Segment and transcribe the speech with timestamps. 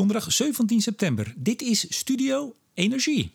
[0.00, 1.34] donderdag 17 september.
[1.36, 3.32] Dit is Studio Energie.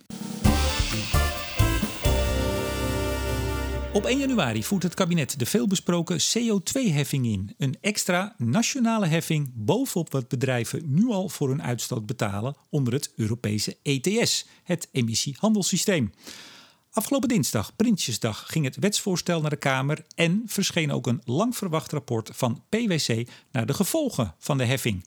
[3.93, 7.53] Op 1 januari voert het kabinet de veelbesproken CO2-heffing in.
[7.57, 13.13] Een extra nationale heffing bovenop wat bedrijven nu al voor hun uitstoot betalen onder het
[13.15, 16.13] Europese ETS, het emissiehandelssysteem.
[16.91, 21.91] Afgelopen dinsdag, Prinsjesdag, ging het wetsvoorstel naar de Kamer en verscheen ook een lang verwacht
[21.91, 25.05] rapport van PwC naar de gevolgen van de heffing.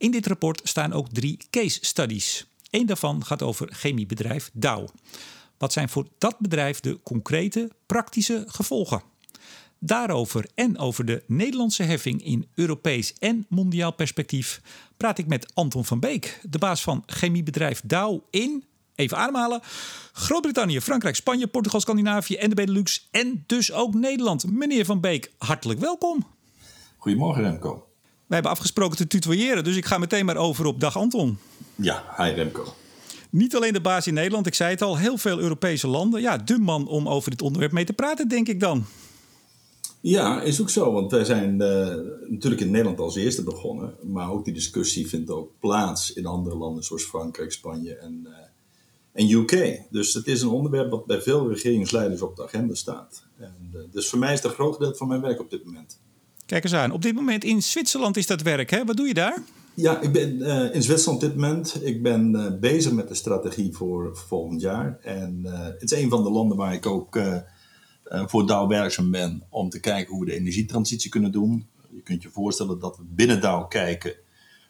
[0.00, 2.46] In dit rapport staan ook drie case studies.
[2.70, 4.88] Eén daarvan gaat over chemiebedrijf Dow.
[5.58, 9.02] Wat zijn voor dat bedrijf de concrete, praktische gevolgen?
[9.78, 14.60] Daarover en over de Nederlandse heffing in Europees en mondiaal perspectief
[14.96, 19.60] praat ik met Anton van Beek, de baas van chemiebedrijf Dow in, even ademhalen,
[20.12, 24.50] Groot-Brittannië, Frankrijk, Spanje, Portugal, Scandinavië en de Benelux en dus ook Nederland.
[24.50, 26.26] Meneer van Beek, hartelijk welkom.
[26.96, 27.89] Goedemorgen Remco.
[28.30, 31.38] Wij hebben afgesproken te tutoyeren, dus ik ga meteen maar over op dag Anton.
[31.74, 32.74] Ja, hi Remco.
[33.30, 36.20] Niet alleen de baas in Nederland, ik zei het al, heel veel Europese landen.
[36.20, 38.84] Ja, de man om over dit onderwerp mee te praten, denk ik dan.
[40.00, 40.92] Ja, is ook zo.
[40.92, 41.94] Want wij zijn uh,
[42.28, 43.94] natuurlijk in Nederland als eerste begonnen.
[44.02, 48.32] Maar ook die discussie vindt ook plaats in andere landen zoals Frankrijk, Spanje en, uh,
[49.12, 49.80] en UK.
[49.90, 53.24] Dus het is een onderwerp wat bij veel regeringsleiders op de agenda staat.
[53.38, 55.64] En, uh, dus voor mij is het een groot deel van mijn werk op dit
[55.64, 55.98] moment.
[56.50, 56.90] Kijk eens aan.
[56.90, 58.70] Op dit moment in Zwitserland is dat werk.
[58.70, 58.84] Hè?
[58.84, 59.42] Wat doe je daar?
[59.74, 61.80] Ja, ik ben uh, in Zwitserland op dit moment.
[61.82, 64.98] Ik ben uh, bezig met de strategie voor volgend jaar.
[65.02, 67.20] En uh, het is een van de landen waar ik ook
[68.04, 71.66] voor Dow werkzaam ben om te kijken hoe we de energietransitie kunnen doen.
[71.90, 74.14] Je kunt je voorstellen dat we binnen Dow kijken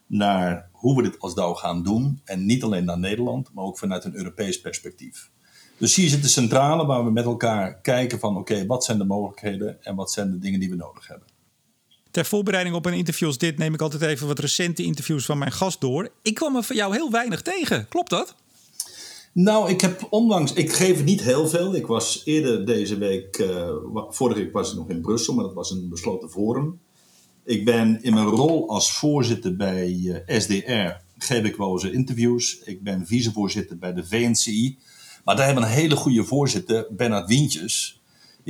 [0.06, 2.20] naar hoe we dit als Dow gaan doen.
[2.24, 5.30] En niet alleen naar Nederland, maar ook vanuit een Europees perspectief.
[5.78, 9.04] Dus hier zit de centrale waar we met elkaar kijken van oké, wat zijn de
[9.04, 11.28] mogelijkheden en wat zijn de dingen die we nodig hebben.
[12.10, 15.38] Ter voorbereiding op een interview als dit neem ik altijd even wat recente interviews van
[15.38, 16.10] mijn gast door.
[16.22, 17.88] Ik kwam er van jou heel weinig tegen.
[17.88, 18.34] Klopt dat?
[19.32, 21.74] Nou, ik heb onlangs, ik geef niet heel veel.
[21.74, 23.68] Ik was eerder deze week, uh,
[24.08, 26.80] vorige week was ik nog in Brussel, maar dat was een besloten forum.
[27.44, 32.58] Ik ben in mijn rol als voorzitter bij uh, SDR, geef ik wel eens interviews.
[32.58, 34.78] Ik ben vicevoorzitter bij de VNCI.
[35.24, 37.99] Maar daar hebben we een hele goede voorzitter, Bernard Wientjes.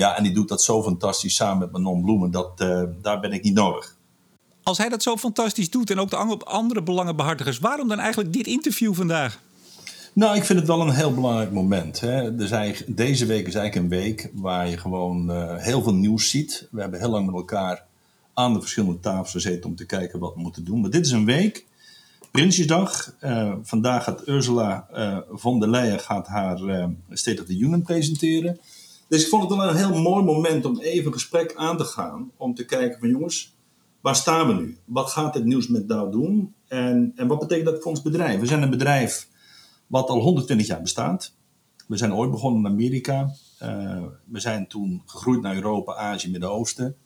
[0.00, 3.32] Ja, en die doet dat zo fantastisch samen met Manon Bloemen, dat, uh, daar ben
[3.32, 3.96] ik niet nodig.
[4.62, 8.46] Als hij dat zo fantastisch doet en ook de andere belangenbehartigers, waarom dan eigenlijk dit
[8.46, 9.40] interview vandaag?
[10.12, 12.00] Nou, ik vind het wel een heel belangrijk moment.
[12.00, 12.34] Hè.
[12.34, 12.50] Dus
[12.86, 16.68] deze week is eigenlijk een week waar je gewoon uh, heel veel nieuws ziet.
[16.70, 17.84] We hebben heel lang met elkaar
[18.34, 20.80] aan de verschillende tafels gezeten om te kijken wat we moeten doen.
[20.80, 21.66] Maar dit is een week,
[22.30, 23.14] Prinsjesdag.
[23.24, 26.58] Uh, vandaag gaat Ursula uh, von der Leyen gaat haar
[27.10, 28.58] State of the Union presenteren.
[29.10, 31.84] Dus ik vond het wel een heel mooi moment om even een gesprek aan te
[31.84, 32.30] gaan.
[32.36, 33.56] Om te kijken van jongens,
[34.00, 34.78] waar staan we nu?
[34.84, 36.54] Wat gaat dit nieuws met Dow doen?
[36.68, 38.40] En, en wat betekent dat voor ons bedrijf?
[38.40, 39.28] We zijn een bedrijf
[39.86, 41.34] wat al 120 jaar bestaat.
[41.86, 43.34] We zijn ooit begonnen in Amerika.
[43.62, 46.96] Uh, we zijn toen gegroeid naar Europa, Azië, Midden-Oosten.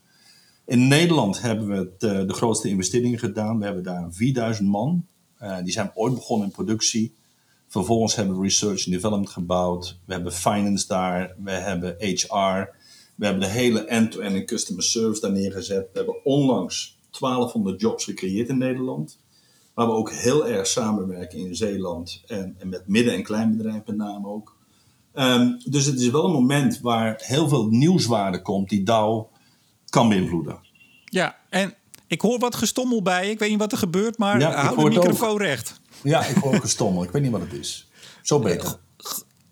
[0.67, 3.59] In Nederland hebben we uh, de grootste investeringen gedaan.
[3.59, 5.07] We hebben daar 4000 man.
[5.43, 7.15] Uh, die zijn ooit begonnen in productie.
[7.75, 9.99] Vervolgens hebben we research and development gebouwd.
[10.05, 11.35] We hebben finance daar.
[11.39, 12.77] We hebben HR.
[13.15, 15.89] We hebben de hele end-to-end en customer service daar neergezet.
[15.93, 19.19] We hebben onlangs 1200 jobs gecreëerd in Nederland.
[19.75, 23.97] Waar we ook heel erg samenwerken in Zeeland en, en met midden- en kleinbedrijven met
[23.97, 24.57] name ook.
[25.15, 29.27] Um, dus het is wel een moment waar heel veel nieuwswaarde komt die Dow
[29.89, 30.59] kan beïnvloeden.
[31.05, 31.75] Ja, en
[32.07, 33.31] ik hoor wat gestommel bij.
[33.31, 35.39] Ik weet niet wat er gebeurt, maar ja, hou de microfoon ook.
[35.39, 35.81] recht.
[36.05, 37.03] Ja, ik hoor ook gestommel.
[37.03, 37.89] Ik weet niet wat het is.
[38.23, 38.77] Zo beter.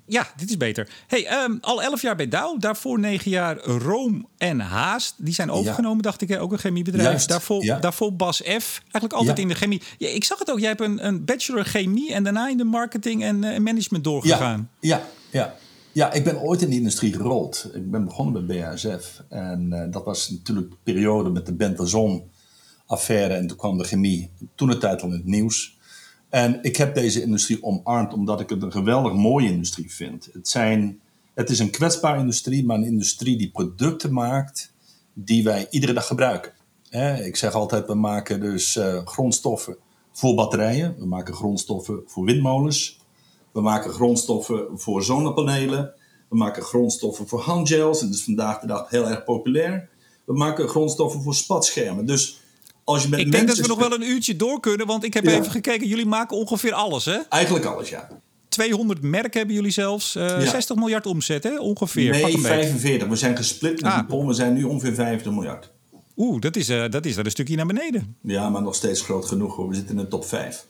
[0.06, 0.88] Ja, dit is beter.
[1.06, 2.60] Hey, um, al elf jaar bij Dow.
[2.60, 5.14] Daarvoor negen jaar Room en Haast.
[5.18, 6.02] Die zijn overgenomen, ja.
[6.02, 6.40] dacht ik.
[6.40, 7.08] Ook een chemiebedrijf.
[7.08, 7.78] Juist, daarvoor, ja.
[7.78, 8.80] daarvoor Bas F.
[8.80, 9.82] Eigenlijk altijd in de chemie.
[9.98, 10.58] Ja, ik zag het ook.
[10.58, 14.70] Jij hebt een, een bachelor chemie en daarna in de marketing en uh, management doorgegaan.
[14.80, 15.54] Ja, ja,
[15.92, 16.12] ja.
[16.12, 17.70] ik ben ooit in de industrie gerold.
[17.74, 19.22] Ik ben begonnen bij BASF.
[19.28, 22.30] En uh, dat was natuurlijk de periode met de Bentazon
[22.86, 23.34] affaire.
[23.34, 25.80] En toen kwam de chemie toen de tijd al in het nieuws.
[26.32, 30.28] En ik heb deze industrie omarmd omdat ik het een geweldig mooie industrie vind.
[30.32, 31.00] Het, zijn,
[31.34, 34.72] het is een kwetsbare industrie, maar een industrie die producten maakt
[35.12, 36.52] die wij iedere dag gebruiken.
[37.24, 39.76] ik zeg altijd, we maken dus uh, grondstoffen
[40.12, 40.94] voor batterijen.
[40.98, 43.00] We maken grondstoffen voor windmolens.
[43.52, 45.92] We maken grondstoffen voor zonnepanelen.
[46.28, 48.00] We maken grondstoffen voor handgels.
[48.00, 49.88] En dat is vandaag de dag heel erg populair.
[50.24, 52.06] We maken grondstoffen voor spatschermen.
[52.06, 52.41] Dus
[52.92, 55.14] als je met ik denk dat we nog wel een uurtje door kunnen, want ik
[55.14, 55.30] heb ja.
[55.30, 55.88] even gekeken.
[55.88, 57.18] Jullie maken ongeveer alles, hè?
[57.28, 58.08] Eigenlijk alles, ja.
[58.48, 60.16] 200 merken hebben jullie zelfs.
[60.16, 60.46] Uh, ja.
[60.46, 61.60] 60 miljard omzet, hè?
[61.60, 62.10] Ongeveer.
[62.10, 63.08] Nee, 45.
[63.08, 63.98] We zijn gesplit met ah.
[63.98, 64.26] Dupont.
[64.26, 65.70] We zijn nu ongeveer 50 miljard.
[66.16, 68.16] Oeh, dat is, uh, dat is wel een stukje naar beneden.
[68.22, 69.68] Ja, maar nog steeds groot genoeg hoor.
[69.68, 70.66] We zitten in de top 5.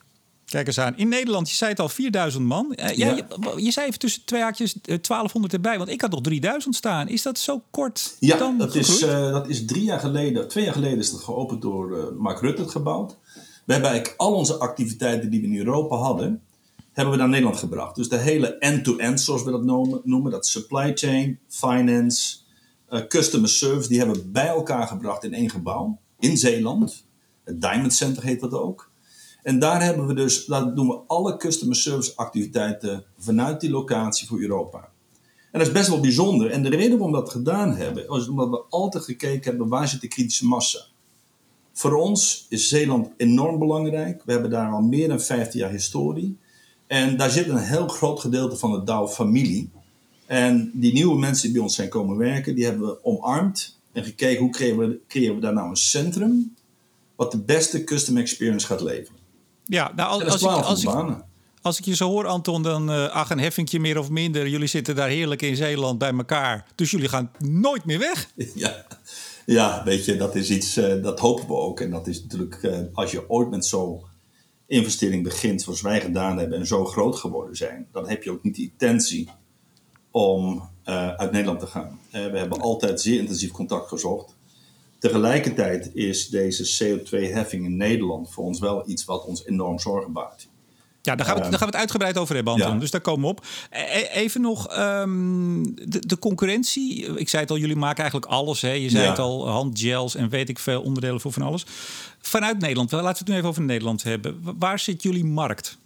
[0.53, 0.97] Kijk eens aan.
[0.97, 2.73] In Nederland, je zei het al, 4000 man.
[2.77, 3.15] Uh, ja.
[3.15, 3.25] je,
[3.57, 7.09] je, zei even tussen twee haakjes 1200 erbij, want ik had nog 3000 staan.
[7.09, 8.17] Is dat zo kort?
[8.19, 11.63] Ja, dan dat, is, dat is drie jaar geleden, twee jaar geleden is dat geopend
[11.63, 13.17] door Mark Rutte gebouwd.
[13.65, 16.43] We hebben eigenlijk al onze activiteiten die we in Europa hadden,
[16.93, 17.97] hebben we naar Nederland gebracht.
[17.97, 22.37] Dus de hele end-to-end, zoals we dat noemen, noemen, dat supply chain, finance,
[23.09, 27.05] customer service, die hebben we bij elkaar gebracht in één gebouw in Zeeland.
[27.45, 28.91] Het Diamond Center heet dat ook.
[29.43, 34.27] En daar hebben we dus, dat doen we alle customer service activiteiten vanuit die locatie
[34.27, 34.89] voor Europa.
[35.51, 36.51] En dat is best wel bijzonder.
[36.51, 39.89] En de reden waarom we dat gedaan hebben, is omdat we altijd gekeken hebben waar
[39.89, 40.85] zit de kritische massa.
[41.73, 44.23] Voor ons is Zeeland enorm belangrijk.
[44.25, 46.37] We hebben daar al meer dan 15 jaar historie.
[46.87, 49.71] En daar zit een heel groot gedeelte van de Douw-familie.
[50.27, 54.05] En die nieuwe mensen die bij ons zijn komen werken, die hebben we omarmd en
[54.05, 54.79] gekeken hoe creëren
[55.09, 56.55] we, we daar nou een centrum
[57.17, 59.22] wat de beste custom experience gaat leveren.
[59.73, 61.25] Ja, nou, als, als, ik, als, ik,
[61.63, 64.49] als ik je zo hoor, Anton, dan uh, ach, een heffingje meer of minder.
[64.49, 66.67] Jullie zitten daar heerlijk in Zeeland bij elkaar.
[66.75, 68.31] Dus jullie gaan nooit meer weg.
[68.55, 68.87] Ja,
[69.47, 71.81] ja weet je, dat is iets, uh, dat hopen we ook.
[71.81, 74.01] En dat is natuurlijk, uh, als je ooit met zo'n
[74.67, 78.43] investering begint, zoals wij gedaan hebben, en zo groot geworden zijn, dan heb je ook
[78.43, 79.29] niet de intentie
[80.11, 80.69] om
[81.17, 81.99] uit Nederland te gaan.
[82.11, 84.35] we hebben altijd zeer intensief contact gezocht.
[85.03, 90.49] Tegelijkertijd is deze CO2-heffing in Nederland voor ons wel iets wat ons enorm zorgen baart.
[91.01, 92.79] Ja, daar gaan, we, daar gaan we het uitgebreid over hebben, Anton.
[92.79, 93.47] Dus daar komen we op.
[93.71, 97.19] E, e, even nog um, de, de, concurrentie.
[97.19, 98.61] Ik zei het al, jullie maken eigenlijk alles.
[98.61, 98.71] Hè?
[98.71, 101.67] Je zei het al, handgels en weet ik veel onderdelen voor van alles.
[102.19, 104.41] Vanuit Nederland, laten we het nu even over Nederland hebben.
[104.59, 105.79] Waar zit jullie markt?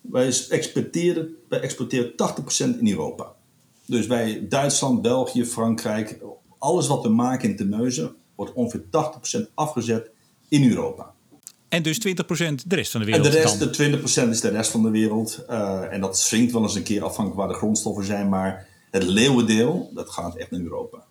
[0.00, 2.12] Wij exporteren, wij exporteren
[2.74, 3.32] 80% in Europa.
[3.86, 6.18] Dus wij Duitsland, België, Frankrijk,
[6.58, 8.82] alles wat we maken in Terneuzen wordt ongeveer
[9.40, 10.10] 80% afgezet
[10.48, 11.14] in Europa.
[11.68, 12.00] En dus 20%
[12.66, 13.26] de rest van de wereld.
[13.26, 15.44] En de rest, de 20% is de rest van de wereld.
[15.50, 18.28] Uh, en dat swingt wel eens een keer afhankelijk waar de grondstoffen zijn.
[18.28, 21.04] Maar het leeuwendeel, dat gaat echt naar Europa.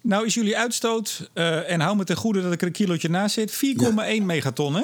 [0.00, 3.08] Nou is jullie uitstoot, uh, en hou me ten goede dat ik er een kilootje
[3.08, 4.24] naast zit, 4,1 ja.
[4.24, 4.82] megaton hè?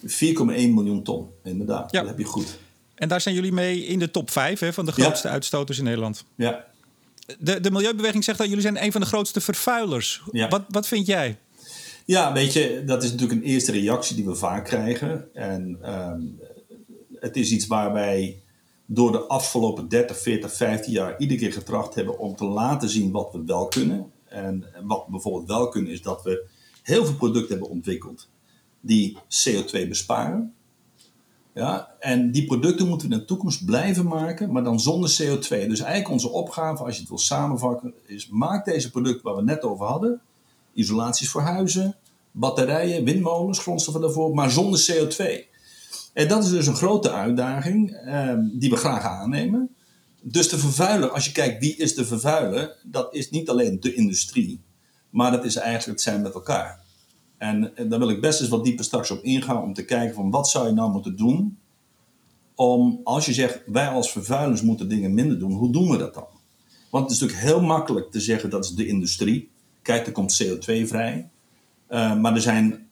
[0.00, 0.06] 4,1
[0.46, 1.92] miljoen ton, inderdaad.
[1.92, 2.00] Ja.
[2.00, 2.58] Dat heb je goed.
[2.94, 5.32] En daar zijn jullie mee in de top 5 hè, van de grootste ja.
[5.32, 6.24] uitstoters in Nederland.
[6.34, 6.64] Ja,
[7.38, 10.22] de, de Milieubeweging zegt dat jullie zijn een van de grootste vervuilers.
[10.32, 10.48] Ja.
[10.48, 11.38] Wat, wat vind jij?
[12.04, 15.34] Ja, weet je, dat is natuurlijk een eerste reactie die we vaak krijgen.
[15.34, 16.20] En ehm,
[17.14, 18.42] het is iets waar wij
[18.86, 23.10] door de afgelopen 30, 40, 15 jaar iedere keer getracht hebben om te laten zien
[23.10, 24.12] wat we wel kunnen.
[24.24, 26.46] En wat we bijvoorbeeld wel kunnen is dat we
[26.82, 28.28] heel veel producten hebben ontwikkeld
[28.80, 30.54] die CO2 besparen.
[31.54, 35.48] Ja, en die producten moeten we in de toekomst blijven maken, maar dan zonder CO2.
[35.48, 39.42] Dus eigenlijk onze opgave, als je het wil samenvatten, is maak deze producten waar we
[39.42, 40.20] net over hadden.
[40.72, 41.96] Isolaties voor huizen,
[42.30, 45.48] batterijen, windmolens, grondstoffen daarvoor, maar zonder CO2.
[46.12, 49.74] En dat is dus een grote uitdaging eh, die we graag aannemen.
[50.20, 53.94] Dus de vervuiler, als je kijkt wie is de vervuiler, dat is niet alleen de
[53.94, 54.60] industrie,
[55.10, 56.86] maar dat is eigenlijk het zijn met elkaar.
[57.38, 60.30] En, daar wil ik best eens wat dieper straks op ingaan om te kijken van
[60.30, 61.58] wat zou je nou moeten doen
[62.58, 66.14] om, als je zegt wij als vervuilers moeten dingen minder doen, hoe doen we dat
[66.14, 66.26] dan?
[66.90, 69.50] Want het is natuurlijk heel makkelijk te zeggen dat is de industrie.
[69.82, 71.28] Kijk, er komt CO2 vrij.
[71.90, 72.88] Uh, maar er zijn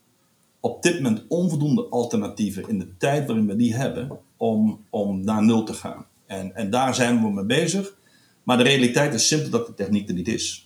[0.60, 5.44] op dit moment onvoldoende alternatieven in de tijd waarin we die hebben om, om naar
[5.44, 6.06] nul te gaan.
[6.26, 7.94] En, en daar zijn we mee bezig.
[8.42, 10.65] Maar de realiteit is simpel dat de techniek er niet is.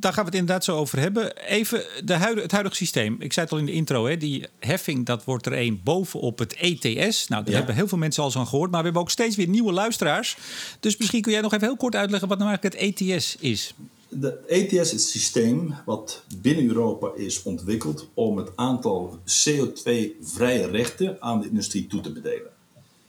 [0.00, 1.36] Daar gaan we het inderdaad zo over hebben.
[1.36, 3.16] Even de huidige, het huidige systeem.
[3.18, 6.38] Ik zei het al in de intro, hè, die heffing dat wordt er een bovenop
[6.38, 7.28] het ETS.
[7.28, 8.70] Nou, daar hebben heel veel mensen al zo aan gehoord.
[8.70, 10.36] Maar we hebben ook steeds weer nieuwe luisteraars.
[10.80, 13.74] Dus misschien kun jij nog even heel kort uitleggen wat nou eigenlijk het ETS is.
[14.08, 21.16] De ETS is het systeem wat binnen Europa is ontwikkeld om het aantal CO2-vrije rechten
[21.20, 22.50] aan de industrie toe te bedelen.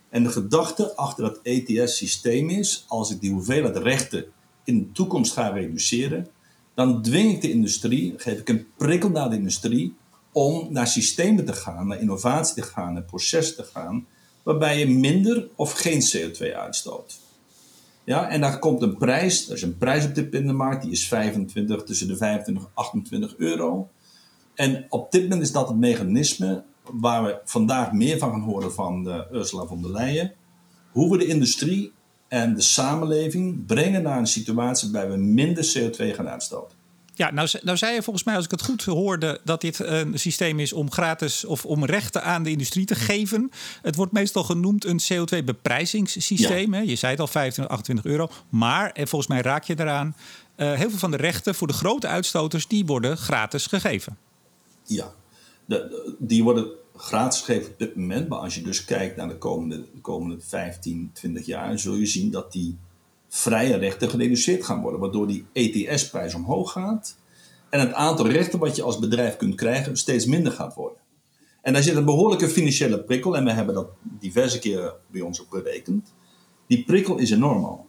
[0.09, 4.25] En de gedachte achter dat ETS-systeem is: als ik die hoeveelheid rechten
[4.63, 6.27] in de toekomst ga reduceren,
[6.73, 9.95] dan dwing ik de industrie, geef ik een prikkel naar de industrie
[10.31, 14.05] om naar systemen te gaan, naar innovatie te gaan, naar processen te gaan,
[14.43, 17.19] waarbij je minder of geen CO2 uitstoot.
[18.03, 20.81] Ja, en daar komt een prijs, er is een prijs op dit in de markt,
[20.81, 23.89] die is 25, tussen de 25 en 28 euro.
[24.55, 28.73] En op dit moment is dat het mechanisme waar we vandaag meer van gaan horen
[28.73, 30.33] van de Ursula von der Leyen.
[30.91, 31.91] Hoe we de industrie
[32.33, 36.77] en de samenleving brengen naar een situatie waarbij we minder CO2 gaan uitstoten.
[37.15, 40.19] Ja, nou, nou zei je volgens mij, als ik het goed hoorde, dat dit een
[40.19, 43.51] systeem is om gratis of om rechten aan de industrie te geven.
[43.81, 46.75] Het wordt meestal genoemd een CO2-beprijzingssysteem.
[46.75, 48.29] Je zei het al, 25, 28 euro.
[48.49, 50.15] Maar, en volgens mij raak je eraan,
[50.57, 54.17] uh, heel veel van de rechten voor de grote uitstoters, die worden gratis gegeven.
[54.85, 55.13] Ja,
[55.65, 58.27] de, die worden gratis geven op dit moment.
[58.27, 62.05] Maar als je dus kijkt naar de komende, de komende 15, 20 jaar, zul je
[62.05, 62.77] zien dat die
[63.29, 64.99] vrije rechten gereduceerd gaan worden.
[64.99, 67.17] Waardoor die ETS-prijs omhoog gaat.
[67.69, 70.97] En het aantal rechten wat je als bedrijf kunt krijgen steeds minder gaat worden.
[71.61, 73.37] En daar zit een behoorlijke financiële prikkel.
[73.37, 73.87] En we hebben dat
[74.19, 76.13] diverse keren bij ons op berekend.
[76.67, 77.87] Die prikkel is enorm al.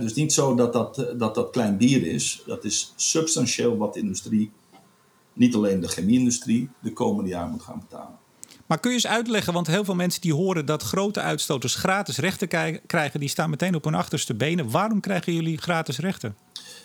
[0.00, 2.42] dus niet zo dat dat, dat dat klein bier is.
[2.46, 4.52] Dat is substantieel wat de industrie,
[5.36, 8.18] niet alleen de chemie-industrie, de komende jaren moet gaan betalen.
[8.66, 12.18] Maar kun je eens uitleggen, want heel veel mensen die horen dat grote uitstoters gratis
[12.18, 12.48] rechten
[12.86, 14.70] krijgen, die staan meteen op hun achterste benen.
[14.70, 16.36] Waarom krijgen jullie gratis rechten?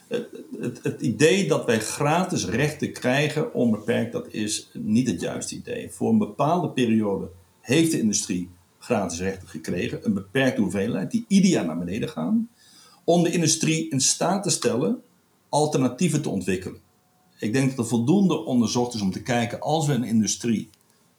[0.07, 0.27] Het,
[0.59, 5.91] het, het, idee dat wij gratis rechten krijgen onbeperkt, dat is niet het juiste idee.
[5.91, 7.29] Voor een bepaalde periode
[7.59, 12.49] heeft de industrie gratis rechten gekregen, een beperkte hoeveelheid, die ieder jaar naar beneden gaan,
[13.03, 15.01] om de industrie in staat te stellen
[15.49, 16.79] alternatieven te ontwikkelen.
[17.41, 20.69] Ik denk dat er voldoende onderzocht is om te kijken, als we een industrie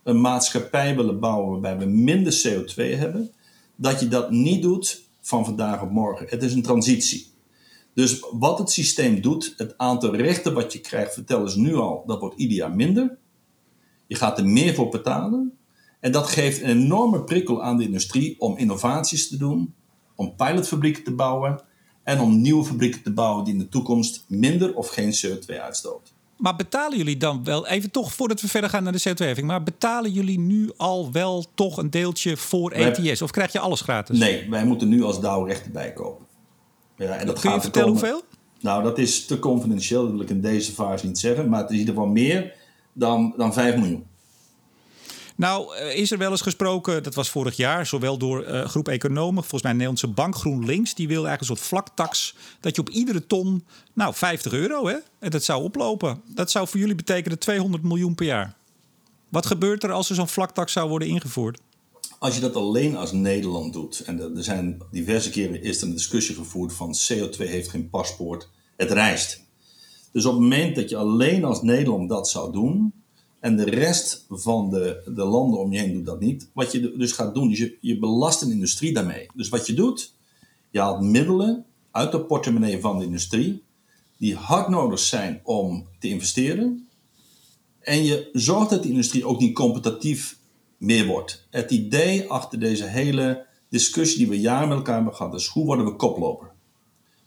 [0.02, 3.30] een maatschappij willen bouwen waarbij we minder CO2 hebben,
[3.76, 6.26] dat je dat niet doet van vandaag op morgen.
[6.28, 7.26] Het is een transitie.
[7.94, 12.04] Dus wat het systeem doet, het aantal rechten wat je krijgt, vertellen ze nu al,
[12.06, 13.16] dat wordt ieder jaar minder.
[14.06, 15.52] Je gaat er meer voor betalen.
[16.00, 19.74] En dat geeft een enorme prikkel aan de industrie om innovaties te doen,
[20.14, 21.60] om pilotfabrieken te bouwen
[22.02, 26.14] en om nieuwe fabrieken te bouwen die in de toekomst minder of geen CO2 uitstoten.
[26.36, 29.62] Maar betalen jullie dan wel, even toch voordat we verder gaan naar de CO2-heffing, maar
[29.62, 33.22] betalen jullie nu al wel toch een deeltje voor ETS?
[33.22, 34.18] Of krijg je alles gratis?
[34.18, 36.26] Nee, wij moeten nu als DAO rechten bijkopen.
[36.96, 38.22] Ja, en dat Kun je vertellen hoeveel?
[38.60, 41.48] Nou, dat is te confidentieel, dat wil ik in deze fase niet zeggen.
[41.48, 42.54] Maar het is in ieder geval meer
[42.92, 44.06] dan, dan 5 miljoen.
[45.36, 48.88] Nou, eh, is er wel eens gesproken, dat was vorig jaar, zowel door uh, groep
[48.88, 52.88] economen, volgens mij Nederlandse Bank GroenLinks, die wil eigenlijk een soort vlaktax, dat je op
[52.90, 56.22] iedere ton, nou 50 euro, hè, en dat zou oplopen.
[56.26, 58.54] Dat zou voor jullie betekenen 200 miljoen per jaar.
[59.28, 61.60] Wat gebeurt er als er zo'n vlaktax zou worden ingevoerd?
[62.18, 66.34] Als je dat alleen als Nederland doet, en er zijn diverse keren eerst een discussie
[66.34, 69.44] gevoerd van CO2 heeft geen paspoort, het reist.
[70.12, 72.92] Dus op het moment dat je alleen als Nederland dat zou doen,
[73.42, 76.50] en de rest van de, de landen om je heen doet dat niet.
[76.54, 79.26] Wat je dus gaat doen, is je, je belast een industrie daarmee.
[79.34, 80.14] Dus wat je doet,
[80.70, 83.62] je haalt middelen uit de portemonnee van de industrie,
[84.18, 86.88] die hard nodig zijn om te investeren.
[87.80, 90.38] En je zorgt dat de industrie ook niet competitief
[90.76, 91.46] meer wordt.
[91.50, 95.64] Het idee achter deze hele discussie die we jaren met elkaar hebben gehad, is hoe
[95.64, 96.50] worden we koploper?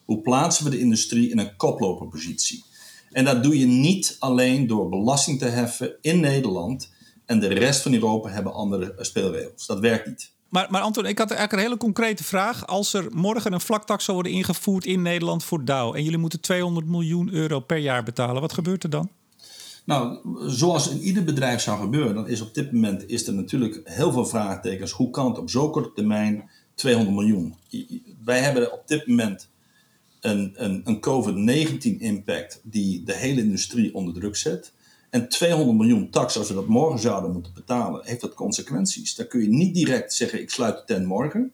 [0.05, 2.63] Hoe plaatsen we de industrie in een koploperpositie?
[3.15, 6.93] En dat doe je niet alleen door belasting te heffen in Nederland
[7.25, 9.65] en de rest van Europa hebben andere speelregels.
[9.65, 10.31] Dat werkt niet.
[10.49, 12.67] Maar, maar Anton, ik had eigenlijk een hele concrete vraag.
[12.67, 16.41] Als er morgen een vlaktax zou worden ingevoerd in Nederland voor Dow en jullie moeten
[16.41, 19.09] 200 miljoen euro per jaar betalen, wat gebeurt er dan?
[19.85, 20.19] Nou,
[20.49, 24.11] zoals in ieder bedrijf zou gebeuren, dan is op dit moment is er natuurlijk heel
[24.11, 24.91] veel vraagtekens.
[24.91, 27.55] Hoe kan het op zo'n korte termijn 200 miljoen?
[28.25, 29.49] Wij hebben op dit moment
[30.25, 34.71] een, een, een COVID-19-impact die de hele industrie onder druk zet.
[35.09, 39.15] En 200 miljoen tax, als we dat morgen zouden moeten betalen, heeft dat consequenties.
[39.15, 41.51] Dan kun je niet direct zeggen: ik sluit de tent morgen.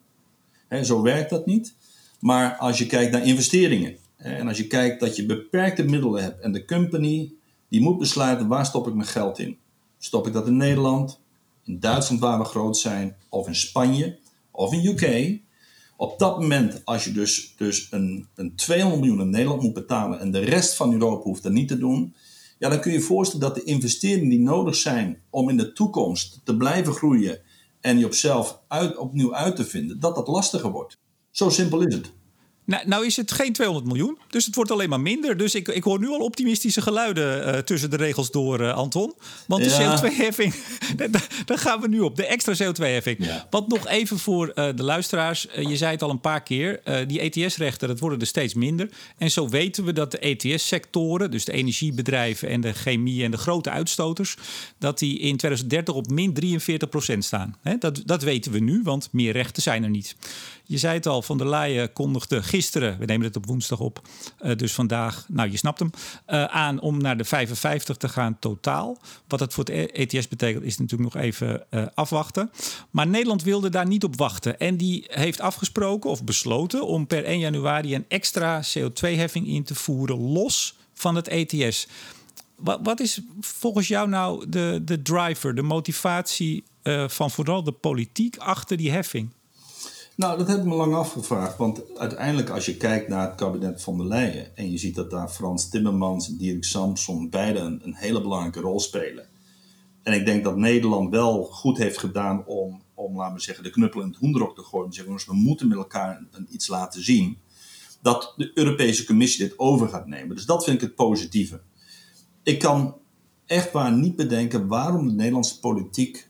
[0.84, 1.74] zo werkt dat niet.
[2.20, 6.42] Maar als je kijkt naar investeringen en als je kijkt dat je beperkte middelen hebt
[6.42, 7.32] en de company
[7.70, 9.58] die moet besluiten waar stop ik mijn geld in.
[10.00, 11.20] Stop ik dat in Nederland,
[11.64, 14.18] in Duitsland waar we groot zijn, of in Spanje,
[14.52, 15.40] of in UK,
[16.02, 20.20] op dat moment, als je dus, dus een, een 200 miljoen in Nederland moet betalen
[20.20, 22.16] en de rest van Europa hoeft dat niet te doen,
[22.60, 25.74] ja, dan kun je je voorstellen dat de investeringen die nodig zijn om in de
[25.74, 27.42] toekomst te blijven groeien
[27.82, 30.98] en je op opnieuw uit te vinden, dat dat lastiger wordt.
[31.32, 32.12] Zo simpel is het.
[32.66, 35.38] Nou, nou, is het geen 200 miljoen, dus het wordt alleen maar minder.
[35.38, 39.14] Dus ik, ik hoor nu al optimistische geluiden uh, tussen de regels door, uh, Anton.
[39.48, 40.56] Want de CO2-heffing,
[41.46, 42.16] daar gaan we nu op.
[42.16, 43.26] De extra CO2-heffing.
[43.26, 43.48] Ja.
[43.50, 45.48] Wat nog even voor uh, de luisteraars.
[45.56, 46.82] je zei het al een paar keer.
[47.08, 48.90] die ETS-rechten, dat worden er steeds minder.
[49.18, 53.38] En zo weten we dat de ETS-sectoren, dus de energiebedrijven en de chemie en de
[53.38, 54.38] grote uitstoters,
[54.78, 57.56] dat die in 2030 op min 43 procent staan.
[57.62, 60.16] He, dat, dat weten we nu, want meer rechten zijn er niet.
[60.72, 64.02] Je zei het al, Van der Leyen kondigde gisteren, we nemen het op woensdag op,
[64.42, 65.92] uh, dus vandaag, nou je snapt hem,
[66.28, 68.98] uh, aan om naar de 55 te gaan totaal.
[69.28, 72.52] Wat dat voor het ETS betekent is natuurlijk nog even uh, afwachten.
[72.90, 77.24] Maar Nederland wilde daar niet op wachten en die heeft afgesproken of besloten om per
[77.24, 81.88] 1 januari een extra CO2-heffing in te voeren los van het ETS.
[82.56, 86.64] Wat, wat is volgens jou nou de, de driver, de motivatie
[87.08, 89.30] van vooral de politiek achter die heffing?
[90.22, 91.58] Nou, dat heb ik me lang afgevraagd.
[91.58, 94.56] Want uiteindelijk, als je kijkt naar het kabinet van der Leyen.
[94.58, 98.60] en je ziet dat daar Frans Timmermans en Dirk Samson beide een, een hele belangrijke
[98.60, 99.28] rol spelen.
[100.04, 103.70] En ik denk dat Nederland wel goed heeft gedaan om, om laten we zeggen, de
[103.70, 104.88] knuppel in het hoenderok te gooien.
[104.88, 107.38] En zeggen, we moeten met elkaar iets laten zien.
[108.02, 110.36] Dat de Europese Commissie dit over gaat nemen.
[110.36, 111.62] Dus dat vind ik het positieve.
[112.44, 112.96] Ik kan
[113.46, 116.30] echt waar niet bedenken waarom de Nederlandse politiek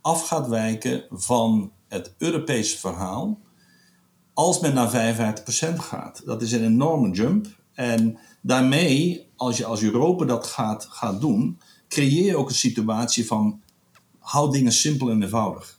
[0.00, 3.38] af gaat wijken van het Europese verhaal
[4.34, 5.16] als men naar
[5.72, 6.22] 55% gaat.
[6.24, 7.46] Dat is een enorme jump.
[7.74, 13.26] En daarmee, als je als Europa dat gaat, gaat doen, creëer je ook een situatie
[13.26, 13.60] van
[14.18, 15.78] hou dingen simpel en eenvoudig.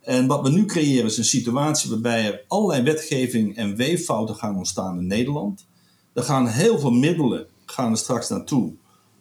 [0.00, 4.56] En wat we nu creëren is een situatie waarbij er allerlei wetgeving en weeffouten gaan
[4.56, 5.66] ontstaan in Nederland.
[6.12, 8.72] Er gaan heel veel middelen gaan er straks naartoe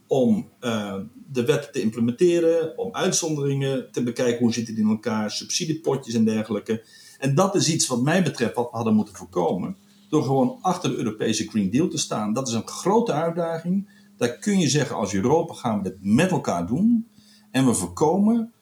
[0.07, 0.95] om uh,
[1.31, 6.25] de wet te implementeren, om uitzonderingen te bekijken, hoe zit het in elkaar, subsidiepotjes en
[6.25, 6.83] dergelijke.
[7.19, 9.77] En dat is iets wat mij betreft wat we hadden moeten voorkomen.
[10.09, 12.33] Door gewoon achter de Europese Green Deal te staan.
[12.33, 13.89] Dat is een grote uitdaging.
[14.17, 17.07] Daar kun je zeggen, als Europa gaan we dit met elkaar doen.
[17.51, 18.53] En we voorkomen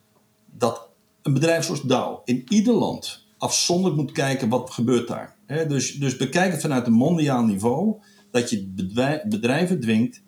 [0.58, 0.90] dat
[1.22, 5.36] een bedrijf zoals Dow in ieder land afzonderlijk moet kijken wat gebeurt daar.
[5.68, 8.02] Dus, dus bekijk het vanuit een mondiaal niveau.
[8.32, 8.74] Dat je
[9.30, 10.22] bedrijven dwingt,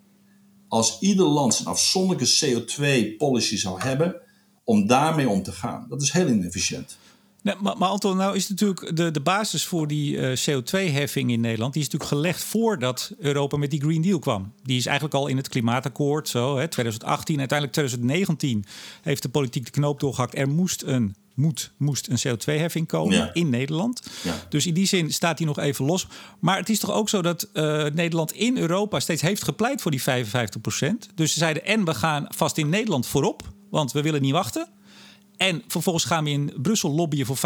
[0.68, 4.16] als ieder land zijn afzonderlijke CO2-policy zou hebben,
[4.64, 5.86] om daarmee om te gaan.
[5.90, 6.98] Dat is heel inefficiënt.
[7.46, 11.74] Nee, maar, Anton, nou is natuurlijk de, de basis voor die eh, CO2-heffing in Nederland...
[11.74, 14.54] die is natuurlijk gelegd voordat Europa met die Green Deal kwam.
[14.64, 17.40] Die is eigenlijk al in het klimaatakkoord, zo, hè, 2018.
[17.40, 18.66] Uiteindelijk 2019
[19.02, 20.38] heeft de politiek de knoop doorgehakt.
[20.38, 24.02] Er moest een moet, moest een CO2-heffing komen in Nederland.
[24.24, 24.34] Ja.
[24.50, 26.08] Dus in die zin staat hij nog even los.
[26.40, 29.92] Maar het is toch ook zo dat uh, Nederland in Europa steeds heeft gepleit voor
[29.92, 31.10] die 55 procent.
[31.16, 34.68] Dus ze zeiden en we gaan vast in Nederland voorop, want we willen niet wachten.
[35.38, 37.40] En vervolgens gaan we in Brussel lobbyen voor 55%.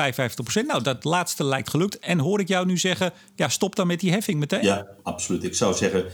[0.67, 1.99] Nou, dat laatste lijkt gelukt.
[1.99, 4.63] En hoor ik jou nu zeggen, ja, stop dan met die heffing meteen.
[4.63, 5.43] Ja, absoluut.
[5.43, 6.05] Ik zou zeggen,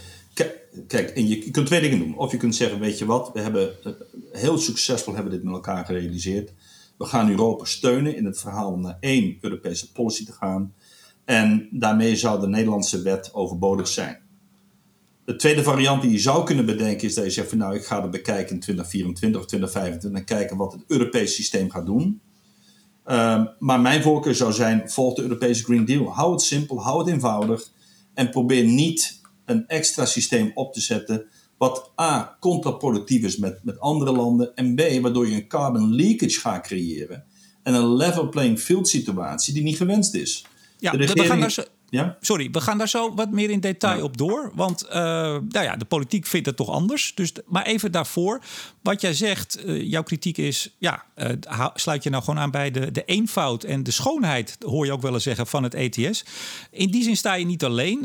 [0.87, 2.17] kijk, en je, kunt twee dingen doen.
[2.17, 3.91] Of je kunt zeggen, weet je wat, we hebben eh,
[4.31, 6.51] heel succesvol hebben dit met elkaar gerealiseerd.
[6.97, 10.73] We gaan Europa steunen in het verhaal om naar één Europese policy te gaan.
[11.25, 14.23] En daarmee zou de Nederlandse wet overbodig zijn.
[15.25, 17.85] De tweede variant die je zou kunnen bedenken is dat je zegt van nou ik
[17.85, 22.21] ga het bekijken in 2024 of 2025 en kijken wat het Europese systeem gaat doen.
[23.03, 26.13] Ehm, maar mijn voorkeur zou zijn volg de Europese Green Deal.
[26.13, 27.71] Hou het simpel, hou het eenvoudig
[28.13, 31.25] en probeer niet een extra systeem op te zetten
[31.57, 36.39] wat A, contraproductief is met, met andere landen en B, waardoor je een carbon leakage
[36.39, 37.23] gaat creëren
[37.63, 40.45] en een level playing field situatie die niet gewenst is.
[40.79, 41.21] Ja, regering...
[41.21, 42.17] we gaan daar zo, ja?
[42.21, 44.51] Sorry, we gaan daar zo wat meer in detail op door.
[44.53, 47.11] Want uh, nou ja, de politiek vindt het toch anders.
[47.15, 48.41] Dus, maar even daarvoor.
[48.81, 50.75] Wat jij zegt, uh, jouw kritiek is...
[50.77, 54.57] ja, uh, sluit je nou gewoon aan bij de, de eenvoud en de schoonheid...
[54.59, 56.25] hoor je ook wel eens zeggen, van het ETS.
[56.71, 58.01] In die zin sta je niet alleen.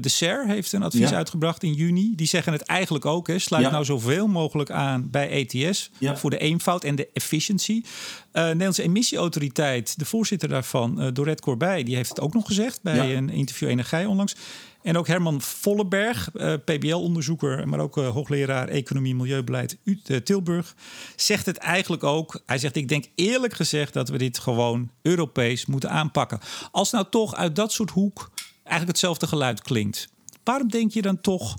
[0.00, 2.12] de SER heeft een advies uitgebracht in juni.
[2.16, 3.26] Die zeggen het eigenlijk ook.
[3.26, 5.90] Hè, sluit nou zoveel mogelijk aan bij ETS...
[6.00, 7.84] voor de eenvoud en de efficiëntie.
[8.32, 13.30] Nederlandse emissieautoriteit, de voorzitter daarvan, Dorette Corbij, die heeft het ook nog gezegd bij een
[13.30, 14.36] interview Energie onlangs.
[14.82, 19.78] En ook Herman Volleberg, uh, PBL-onderzoeker, maar ook hoogleraar Economie en Milieubeleid
[20.24, 20.74] Tilburg,
[21.16, 22.40] zegt het eigenlijk ook.
[22.46, 26.40] Hij zegt: Ik denk eerlijk gezegd dat we dit gewoon Europees moeten aanpakken.
[26.70, 30.08] Als nou toch uit dat soort hoek eigenlijk hetzelfde geluid klinkt,
[30.44, 31.56] waarom denk je dan toch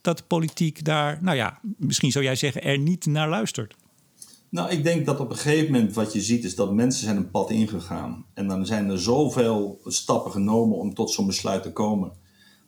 [0.00, 3.74] dat de politiek daar, nou ja, misschien zou jij zeggen, er niet naar luistert?
[4.50, 7.16] Nou, ik denk dat op een gegeven moment wat je ziet is dat mensen zijn
[7.16, 8.26] een pad ingegaan.
[8.34, 12.12] En dan zijn er zoveel stappen genomen om tot zo'n besluit te komen.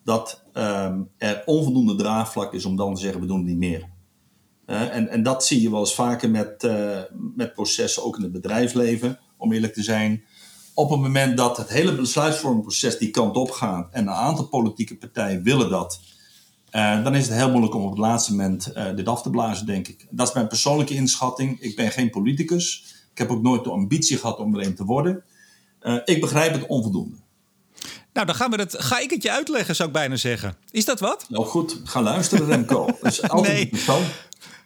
[0.05, 3.90] Dat ehm, er onvoldoende draagvlak is om dan te zeggen we doen het niet meer.
[4.66, 6.99] Uh, en, en dat zie je wel eens vaker met, uh,
[7.37, 10.25] met processen, ook in het bedrijfsleven, om eerlijk te zijn.
[10.75, 14.97] Op het moment dat het hele besluitvormingsproces die kant op gaat en een aantal politieke
[14.97, 16.01] partijen willen dat,
[16.73, 19.31] uh, dan is het heel moeilijk om op het laatste moment uh, dit af te
[19.31, 20.07] blazen, denk ik.
[20.11, 21.61] Dat is mijn persoonlijke inschatting.
[21.61, 22.85] Ik ben geen politicus.
[23.13, 25.23] Ik heb ook nooit de ambitie gehad om er een te worden.
[25.83, 27.17] Uh, ik begrijp het onvoldoende.
[28.13, 30.57] Nou, dan gaan we het, ga ik het je uitleggen, zou ik bijna zeggen.
[30.71, 31.27] Is dat wat?
[31.29, 32.87] Nou goed, ga luisteren, Remco.
[32.87, 33.81] Dat is altijd nee.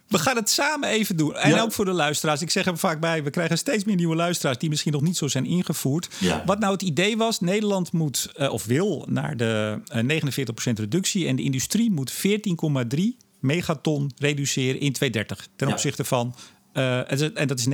[0.09, 1.37] We gaan het samen even doen.
[1.37, 2.43] En ook voor de luisteraars.
[2.43, 4.59] Ik zeg er vaak bij, we krijgen steeds meer nieuwe luisteraars...
[4.59, 6.09] die misschien nog niet zo zijn ingevoerd.
[6.47, 10.73] Wat nou het idee was, Nederland moet, uh, of wil, naar de uh, eh, 49%
[10.73, 11.27] reductie...
[11.27, 13.01] en de industrie moet 14,3
[13.41, 15.49] megaton reduceren in 2030...
[15.57, 16.35] ten opzichte van
[16.77, 17.69] uh, en dat is 59%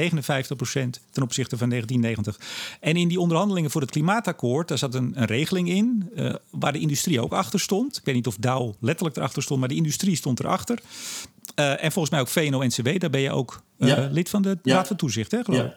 [1.11, 2.40] ten opzichte van 1990.
[2.81, 6.73] En in die onderhandelingen voor het klimaatakkoord, daar zat een, een regeling in uh, waar
[6.73, 7.97] de industrie ook achter stond.
[7.97, 10.79] Ik weet niet of Dow letterlijk erachter stond, maar de industrie stond erachter.
[11.56, 14.08] Uh, en volgens mij ook VNO-NCW, daar ben je ook ja.
[14.10, 15.74] lid van de Raad van Toezicht, hè, geloof ik.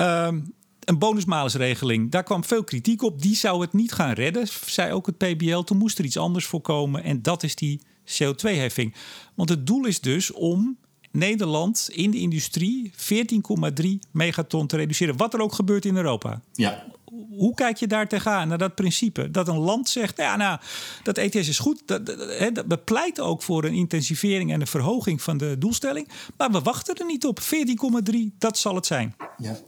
[0.00, 3.22] Um, een bonusmalersregeling, daar kwam veel kritiek op.
[3.22, 5.60] Die zou het niet gaan redden, zei ook het PBL.
[5.60, 8.94] Toen moest er iets anders voor komen en dat is die CO2-heffing.
[9.34, 10.78] Want het doel is dus om
[11.10, 15.16] Nederland in de industrie 14,3 megaton te reduceren.
[15.16, 16.40] Wat er ook gebeurt in Europa.
[16.52, 16.84] Ja.
[17.30, 19.30] Hoe kijk je daar tegenaan, naar dat principe?
[19.30, 20.60] Dat een land zegt, ja, nou,
[21.02, 21.82] dat ETS is goed.
[21.86, 26.08] Dat, dat, dat bepleit ook voor een intensivering en een verhoging van de doelstelling.
[26.36, 27.40] Maar we wachten er niet op.
[27.40, 29.14] 14,3, dat zal het zijn.
[29.36, 29.58] Ja.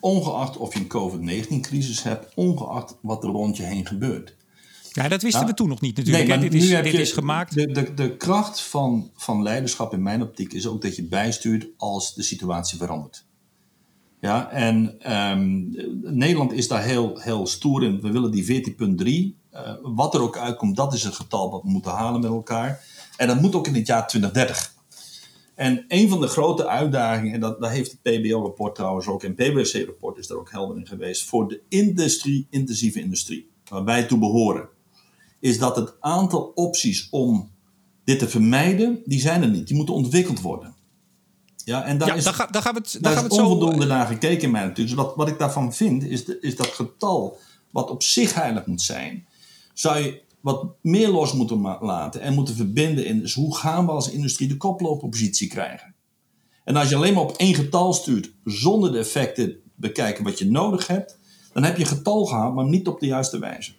[0.00, 4.36] Ongeacht of je een COVID-19-crisis hebt, ongeacht wat er rond je heen gebeurt.
[4.92, 6.26] Ja, dat wisten we toen nog niet natuurlijk.
[6.28, 7.54] Nee, dit is, dit is gemaakt.
[7.54, 11.66] De, de, de kracht van, van leiderschap in mijn optiek is ook dat je bijstuurt
[11.76, 13.26] als de situatie verandert.
[14.20, 14.98] Ja, en
[15.30, 18.00] um, Nederland is daar heel, heel stoer in.
[18.00, 18.76] We willen die 14.3.
[19.06, 22.30] Uh, eh, wat er ook uitkomt, dat is het getal wat we moeten halen met
[22.30, 22.84] elkaar.
[23.16, 24.74] En dat moet ook in het jaar 2030.
[25.54, 29.34] En een van de grote uitdagingen, en dat, daar heeft het PBO-rapport trouwens ook, en
[29.36, 34.04] het PwC-rapport is daar ook helder in geweest, voor de industrie, intensieve industrie, waar wij
[34.04, 34.68] toe behoren
[35.40, 37.50] is dat het aantal opties om
[38.04, 39.66] dit te vermijden, die zijn er niet.
[39.66, 40.74] Die moeten ontwikkeld worden.
[41.68, 44.50] Ja, en daar is, daar, gaan we het, daar gaan we het onvoldoende naar gekeken
[44.50, 44.96] mij natuurlijk.
[44.96, 47.38] Dus wat, wat ik daarvan vind, is, de, is dat getal
[47.70, 49.26] wat op zich heilig moet zijn,
[49.74, 53.92] zou je wat meer los moeten laten en moeten verbinden in dus hoe gaan we
[53.92, 55.94] als industrie de koploperpositie krijgen.
[56.64, 60.50] En als je alleen maar op één getal stuurt zonder de effecten bekijken wat je
[60.50, 61.18] nodig hebt,
[61.52, 63.72] dan heb je getal gehad, maar niet op de juiste wijze.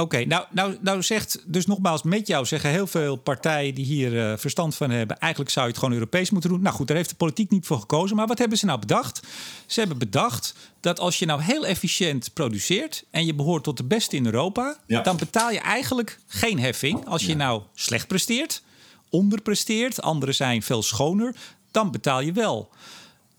[0.00, 4.12] Oké, nou, nou, nou zegt dus nogmaals met jou zeggen heel veel partijen die hier
[4.12, 5.18] uh, verstand van hebben.
[5.18, 6.62] Eigenlijk zou je het gewoon Europees moeten doen.
[6.62, 8.16] Nou goed, daar heeft de politiek niet voor gekozen.
[8.16, 9.20] Maar wat hebben ze nou bedacht?
[9.66, 13.84] Ze hebben bedacht dat als je nou heel efficiënt produceert en je behoort tot de
[13.84, 17.06] beste in Europa, dan betaal je eigenlijk geen heffing.
[17.06, 18.62] Als je nou slecht presteert,
[19.10, 21.34] onderpresteert, anderen zijn veel schoner,
[21.70, 22.68] dan betaal je wel.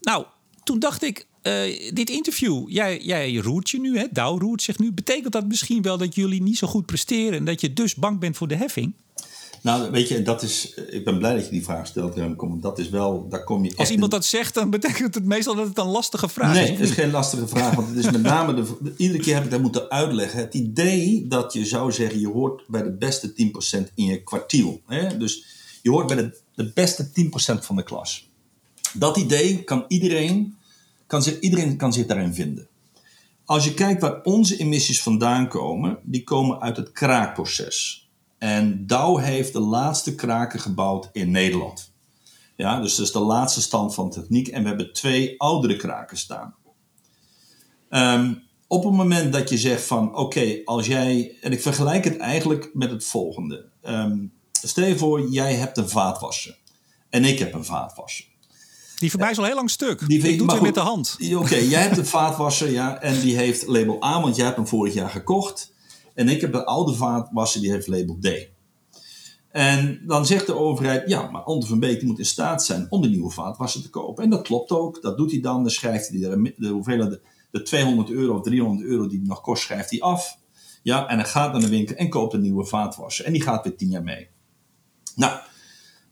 [0.02, 0.26] Nou,
[0.64, 4.06] toen dacht ik, uh, dit interview, jij, jij roert je nu, hè?
[4.12, 4.92] Douw roert zich nu.
[4.92, 8.20] Betekent dat misschien wel dat jullie niet zo goed presteren en dat je dus bang
[8.20, 8.94] bent voor de heffing?
[9.62, 10.74] Nou, weet je, dat is.
[10.90, 12.58] Ik ben blij dat je die vraag stelt, Remco.
[12.62, 13.28] Dat is wel.
[13.30, 16.30] Daar kom je Als iemand dat zegt, dan betekent het meestal dat het een lastige
[16.30, 16.70] vraag nee, is.
[16.70, 17.76] Nee, het is geen lastige vraag.
[17.76, 18.54] Want het is met name.
[18.54, 20.40] De, iedere keer heb ik dat moeten uitleggen.
[20.40, 23.34] Het idee dat je zou zeggen: je hoort bij de beste
[23.80, 24.82] 10% in je kwartiel.
[24.86, 25.18] Hè?
[25.18, 25.46] Dus
[25.82, 27.10] je hoort bij de, de beste
[27.56, 28.30] 10% van de klas.
[28.94, 30.56] Dat idee kan iedereen
[31.12, 32.68] kan iedereen kan zich daarin vinden.
[33.46, 38.10] Als je kijkt waar onze emissies vandaan komen, die komen uit het kraakproces.
[38.38, 41.94] En Dow heeft de laatste kraken gebouwd in Nederland.
[42.56, 44.48] Ja, dus dat is de laatste stand van techniek.
[44.48, 46.56] En we hebben twee oudere kraken staan.
[47.90, 48.34] Ehm,
[48.68, 51.38] op het moment dat je zegt van oké, als jij.
[51.42, 53.66] En ik vergelijk het eigenlijk met het volgende.
[53.84, 56.58] Um, stel je voor, jij hebt een vaatwasser.
[57.10, 58.31] En ik heb een vaatwasser.
[59.02, 60.08] Die voor mij is al heel lang stuk.
[60.08, 61.18] Die ik doe het met de hand.
[61.36, 64.68] Oké, jij hebt een vaatwasser ja, en die heeft label A, want jij hebt hem
[64.68, 65.74] vorig jaar gekocht.
[66.14, 68.28] En ik heb een oude vaatwasser, die heeft label D.
[69.52, 73.02] En dan zegt de overheid, ja, maar Ander van Beek moet in staat zijn om
[73.02, 74.24] de nieuwe vaatwasser te kopen.
[74.24, 75.62] En dat klopt ook, dat doet hij dan.
[75.62, 79.28] Dan schrijft hij de, de hoeveelheid, de, de 200 euro of 300 euro die hij
[79.28, 80.38] nog kost, schrijft hij af.
[80.84, 83.26] Ja, en hij gaat naar de winkel en koopt een nieuwe vaatwasser.
[83.26, 84.30] En die gaat weer 10 jaar mee.
[85.16, 85.40] Nou,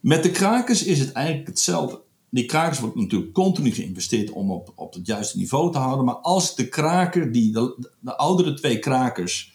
[0.00, 4.72] met de krakers is het eigenlijk hetzelfde die krakers wordt natuurlijk continu geïnvesteerd om op,
[4.74, 6.04] op het juiste niveau te houden.
[6.04, 9.52] Maar als de kraker, die, de, de oudere twee krakers,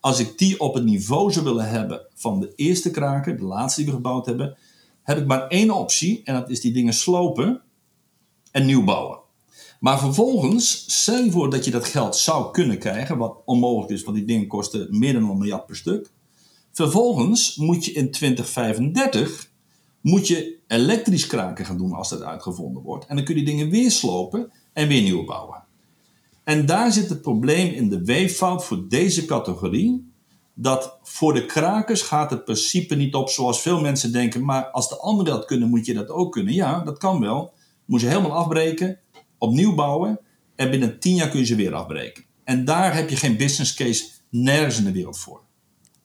[0.00, 3.80] als ik die op het niveau zou willen hebben van de eerste kraker, de laatste
[3.80, 4.56] die we gebouwd hebben,
[5.02, 6.20] heb ik maar één optie.
[6.24, 7.62] En dat is die dingen slopen
[8.50, 9.18] en nieuw bouwen.
[9.80, 14.02] Maar vervolgens, stel je voor dat je dat geld zou kunnen krijgen, wat onmogelijk is,
[14.02, 16.10] want die dingen kosten meer dan een miljard per stuk.
[16.72, 19.47] Vervolgens moet je in 2035
[20.00, 23.06] moet je elektrisch kraken gaan doen als dat uitgevonden wordt.
[23.06, 25.64] En dan kun je dingen weer slopen en weer nieuw bouwen.
[26.44, 30.12] En daar zit het probleem in de weeffout voor deze categorie.
[30.54, 34.44] Dat voor de krakers gaat het principe niet op zoals veel mensen denken.
[34.44, 36.54] Maar als de anderen dat kunnen, moet je dat ook kunnen.
[36.54, 37.52] Ja, dat kan wel.
[37.84, 38.98] Moet je helemaal afbreken,
[39.38, 40.20] opnieuw bouwen.
[40.56, 42.24] En binnen tien jaar kun je ze weer afbreken.
[42.44, 45.40] En daar heb je geen business case nergens in de wereld voor.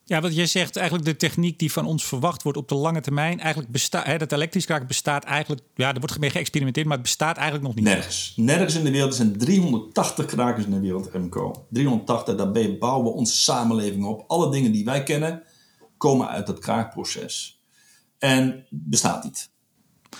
[0.06, 3.00] Ja, wat jij zegt, eigenlijk de techniek die van ons verwacht wordt op de lange
[3.00, 7.06] termijn, eigenlijk bestaat, dat elektrisch kraken bestaat eigenlijk, ja, er wordt mee geëxperimenteerd, maar het
[7.06, 7.84] bestaat eigenlijk nog niet.
[7.84, 8.32] Nergens.
[8.36, 9.10] Nergens in de wereld.
[9.10, 11.66] Er zijn 380 krakers in de wereld, MCO.
[11.70, 14.24] 380, daarbij bouwen we onze samenleving op.
[14.26, 15.42] Alle dingen die wij kennen,
[15.96, 17.62] komen uit dat kraakproces.
[18.18, 19.50] En bestaat niet.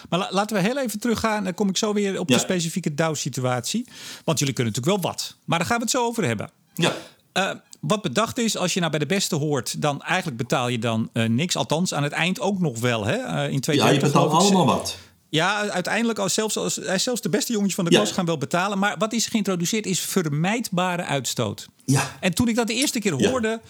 [0.09, 1.45] Maar laten we heel even teruggaan.
[1.45, 3.89] Dan kom ik zo weer op de specifieke Dow-situatie.
[4.25, 5.37] Want jullie kunnen natuurlijk wel wat.
[5.45, 6.51] Maar daar gaan we het zo over hebben.
[6.75, 6.93] Ja.
[7.33, 7.51] Uh,
[7.87, 11.11] wat bedacht is, als je nou bij de beste hoort, dan eigenlijk betaal je dan
[11.13, 11.57] uh, niks.
[11.57, 13.05] Althans, aan het eind ook nog wel.
[13.05, 13.17] Hè?
[13.17, 14.97] Uh, in ja, je betaalt allemaal wat.
[15.29, 18.39] Ja, uiteindelijk, als zelfs, als, eh, zelfs de beste jongetjes van de klas gaan wel
[18.39, 18.79] betalen.
[18.79, 21.69] Maar wat is geïntroduceerd is vermijdbare uitstoot.
[21.85, 22.17] Ja.
[22.21, 23.61] En toen ik dat de eerste keer hoorde,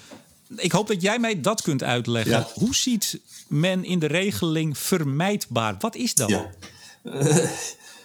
[0.56, 2.46] ik hoop dat jij mij dat kunt uitleggen.
[2.54, 5.76] Hoe ziet men in de regeling vermijdbaar?
[5.78, 6.28] Wat is dat?
[6.28, 6.50] Ja.
[7.02, 7.36] Uh,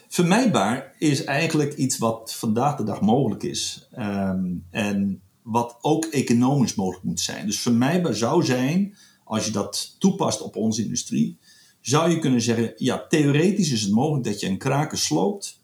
[0.09, 3.87] vermijdbaar is eigenlijk iets wat vandaag de dag mogelijk is.
[3.91, 7.45] Ehm, en wat ook economisch mogelijk moet zijn.
[7.45, 11.37] Dus vermijdbaar zou zijn, als je dat toepast op onze industrie,
[11.81, 15.61] zou je kunnen zeggen: ja, theoretisch is het mogelijk dat je een kraken sloopt.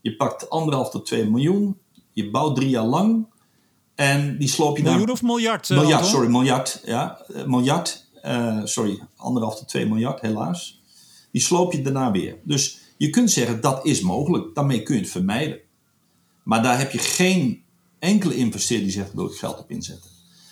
[0.00, 1.78] Je pakt anderhalf tot 2 miljoen,
[2.12, 3.26] je bouwt drie jaar lang
[3.94, 5.68] en die sloop je Miljoen of miljard?
[5.68, 6.82] Uh, miljard, sorry, miljard.
[6.84, 8.06] Ja, uh, miljard.
[8.24, 10.82] Uh, sorry, anderhalf tot 2 miljard, helaas.
[11.30, 12.38] Die sloop je daarna weer.
[12.44, 15.58] Dus je kunt zeggen dat is mogelijk, daarmee kun je het vermijden.
[16.42, 17.62] Maar daar heb je geen
[18.02, 20.10] enkele investeerder die zegt: wil ik geld op inzetten.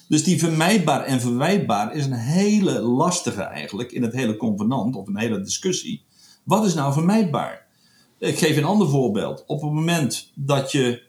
[0.08, 5.06] Dus die vermijdbaar en verwijtbaar is een hele lastige eigenlijk in het hele convenant of
[5.06, 6.04] een hele discussie.
[6.44, 7.66] Wat is nou vermijdbaar?
[8.18, 9.44] Ik geef een ander voorbeeld.
[9.46, 11.02] Op het moment dat, je,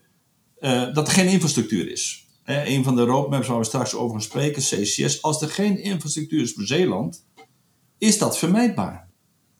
[0.59, 2.27] uh, dat er geen infrastructuur is.
[2.43, 5.21] Hè, een van de roadmaps waar we straks over gaan spreken, CCS.
[5.21, 7.25] Als er geen infrastructuur is voor Zeeland,
[7.97, 9.10] is dat vermijdbaar.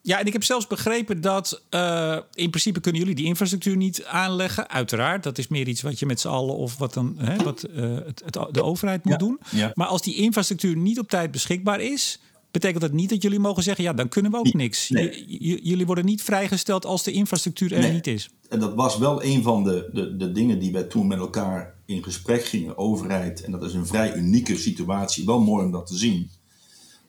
[0.03, 4.03] Ja, en ik heb zelfs begrepen dat uh, in principe kunnen jullie die infrastructuur niet
[4.05, 4.69] aanleggen.
[4.69, 7.65] Uiteraard, dat is meer iets wat je met z'n allen of wat dan hè, wat,
[7.75, 9.39] uh, het, het, de overheid moet Ja, doen.
[9.51, 9.71] ja.
[9.73, 12.19] Maar als die infrastructuur niet op tijd beschikbaar is,
[12.51, 14.89] betekent dat niet dat jullie mogen zeggen: ja, dan kunnen we ook niks.
[14.89, 15.25] nee.
[15.63, 17.91] Jullie worden niet vrijgesteld als de infrastructuur er Nee.
[17.93, 18.29] niet is.
[18.49, 21.73] En dat was wel een van de, de, de dingen die wij toen met elkaar
[21.85, 23.41] in gesprek gingen, overheid.
[23.43, 26.29] En dat is een vrij unieke situatie, wel mooi om dat te zien.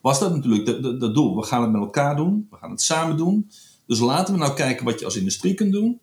[0.03, 1.35] Was dat natuurlijk dat doel.
[1.35, 3.51] We gaan het met elkaar doen, we gaan het samen doen.
[3.85, 5.99] Dus laten we nou kijken wat je als industrie kunt doen.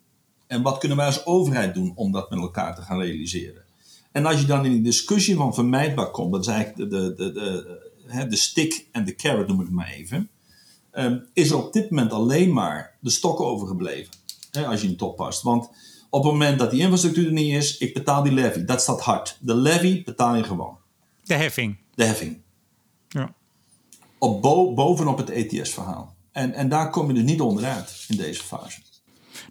[0.47, 3.63] En wat kunnen wij als overheid doen om dat met elkaar te gaan realiseren.
[4.11, 7.31] En als je dan in die discussie van vermijdbaar komt, dat is eigenlijk de, de,
[7.31, 10.29] de, de, stick en de carrot, noem ik het maar even.
[10.91, 14.13] ehm, is er op dit moment alleen maar de stok overgebleven.
[14.65, 15.41] Als je hem toppast.
[15.41, 15.69] Want
[16.09, 18.65] op het moment dat die infrastructuur er niet is, ik betaal die levy.
[18.65, 19.37] Dat staat hard.
[19.39, 20.77] De levy betaal je gewoon.
[21.23, 21.77] De heffing.
[21.95, 22.41] De heffing.
[23.07, 23.33] Ja.
[24.23, 26.15] Op bo- bovenop het ETS-verhaal.
[26.31, 28.81] En, en daar kom je dus niet onderuit in deze fase.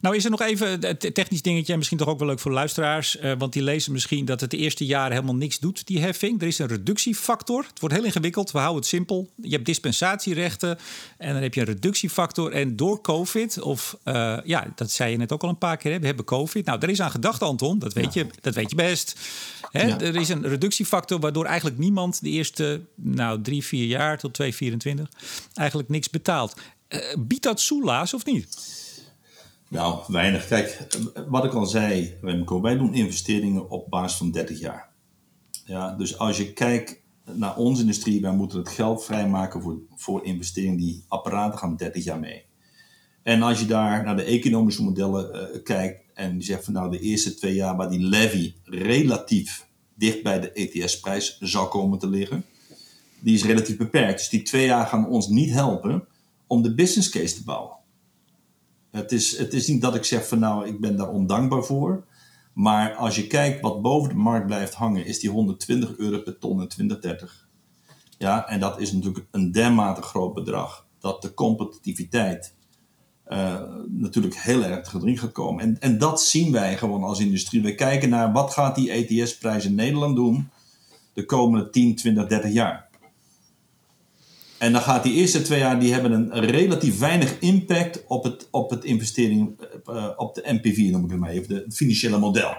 [0.01, 2.39] Nou is er nog even een te- technisch dingetje, en misschien toch ook wel leuk
[2.39, 3.17] voor luisteraars.
[3.19, 6.41] eh, want die lezen misschien dat het de eerste jaren helemaal niks doet, die heffing.
[6.41, 7.65] Er is een reductiefactor.
[7.69, 8.51] Het wordt heel ingewikkeld.
[8.51, 9.31] We houden het simpel.
[9.37, 10.79] Je hebt dispensatierechten
[11.19, 12.53] en dan heb je een reductiefactor.
[12.53, 15.93] En door COVID, of eh, ja, dat zei je net ook al een paar keer,
[15.93, 16.65] hè, we hebben COVID.
[16.65, 17.79] Nou, er is aan gedacht, Anton.
[17.79, 19.19] Dat weet, je, dat weet je best.
[19.71, 19.87] Hè?
[19.87, 20.01] Ja.
[20.01, 25.09] Er is een reductiefactor waardoor eigenlijk niemand de eerste nou, drie, vier jaar tot 2024
[25.55, 26.55] eigenlijk niks betaalt.
[26.89, 28.79] Eh, biedt dat soelaas of niet?
[29.71, 30.47] Nou, weinig.
[30.47, 30.87] Kijk,
[31.29, 34.89] wat ik al zei, Remco, wij doen investeringen op basis van 30 jaar.
[35.65, 40.25] Ja, dus als je kijkt naar onze industrie, wij moeten het geld vrijmaken voor, voor
[40.25, 40.77] investeringen.
[40.77, 42.45] Die apparaten gaan 30 jaar mee.
[43.23, 46.91] En als je daar naar de economische modellen eh, kijkt en je zegt van nou
[46.91, 52.09] de eerste twee jaar waar die levy relatief dicht bij de ETS-prijs zou komen te
[52.09, 52.45] liggen,
[53.21, 54.19] die is relatief beperkt.
[54.19, 56.05] Dus die twee jaar gaan ons niet helpen
[56.47, 57.79] om de business case te bouwen.
[58.91, 62.05] Het is, het is niet dat ik zeg van nou, ik ben daar ondankbaar voor.
[62.53, 66.39] Maar als je kijkt wat boven de markt blijft hangen, is die 120 euro per
[66.39, 67.49] ton in 2030.
[68.19, 70.87] Ja, en dat is natuurlijk een dermate groot bedrag.
[70.99, 72.55] Dat de competitiviteit
[73.25, 75.65] eh, natuurlijk heel erg te gedring gaat komen.
[75.65, 77.63] En, en dat zien wij gewoon als industrie.
[77.63, 80.51] We kijken naar wat gaat die ETS-prijs in Nederland doen
[81.13, 82.89] de komende 10, 20, 30 jaar.
[84.61, 88.49] En dan gaat die eerste twee jaar, die hebben een relatief weinig impact op het,
[88.51, 92.55] op het investering, eh, op de NPV noem ik het maar even, het financiële model.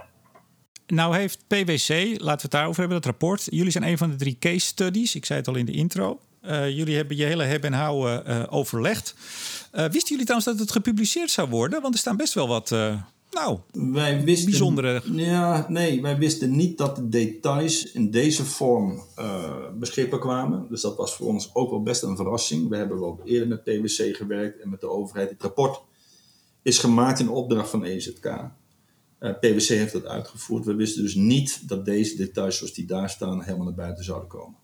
[0.88, 3.48] Nou heeft PwC, laten we het daarover hebben, dat rapport.
[3.50, 5.16] Jullie zijn een van de drie case studies.
[5.16, 6.20] Ik zei het al in de intro.
[6.42, 9.16] Eh, jullie hebben je hele hebben en houden eh, overlegd.
[9.72, 11.82] Wisten jullie trouwens dat het gepubliceerd zou worden?
[11.82, 12.76] Want er staan best wel wat,
[13.32, 19.04] nou, Wij wisten, Bijzondere- Ja, nee, wij wisten niet dat de details in deze vorm
[19.15, 20.65] eh, beschikbaar kwamen.
[20.70, 22.70] Dus dat was voor ons ook wel best een verrassing.
[22.70, 25.30] We hebben wel eerder met PwC gewerkt en met de overheid.
[25.30, 25.82] Het rapport
[26.62, 28.26] is gemaakt in opdracht van EZK.
[29.20, 30.65] Eh, PwC heeft dat uitgevoerd.
[30.65, 34.28] We wisten dus niet dat deze details zoals die daar staan helemaal naar buiten zouden
[34.30, 34.56] komen.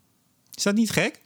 [0.56, 1.22] is dat niet gek?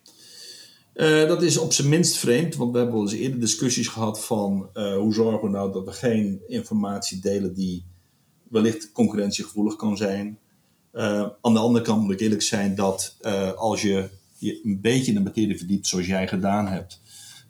[0.94, 4.26] Eh, dat is op zijn minst vreemd, want we hebben al eens eerder discussies gehad
[4.26, 7.86] van eh, hoe zorgen we nou dat we geen informatie delen die
[8.50, 10.40] wellicht concurrentiegevoelig kan zijn.
[10.92, 13.18] Eh, aan de andere kant moet ik eerlijk zijn dat
[13.56, 17.02] als je je een beetje in de materie verdiept zoals jij gedaan hebt,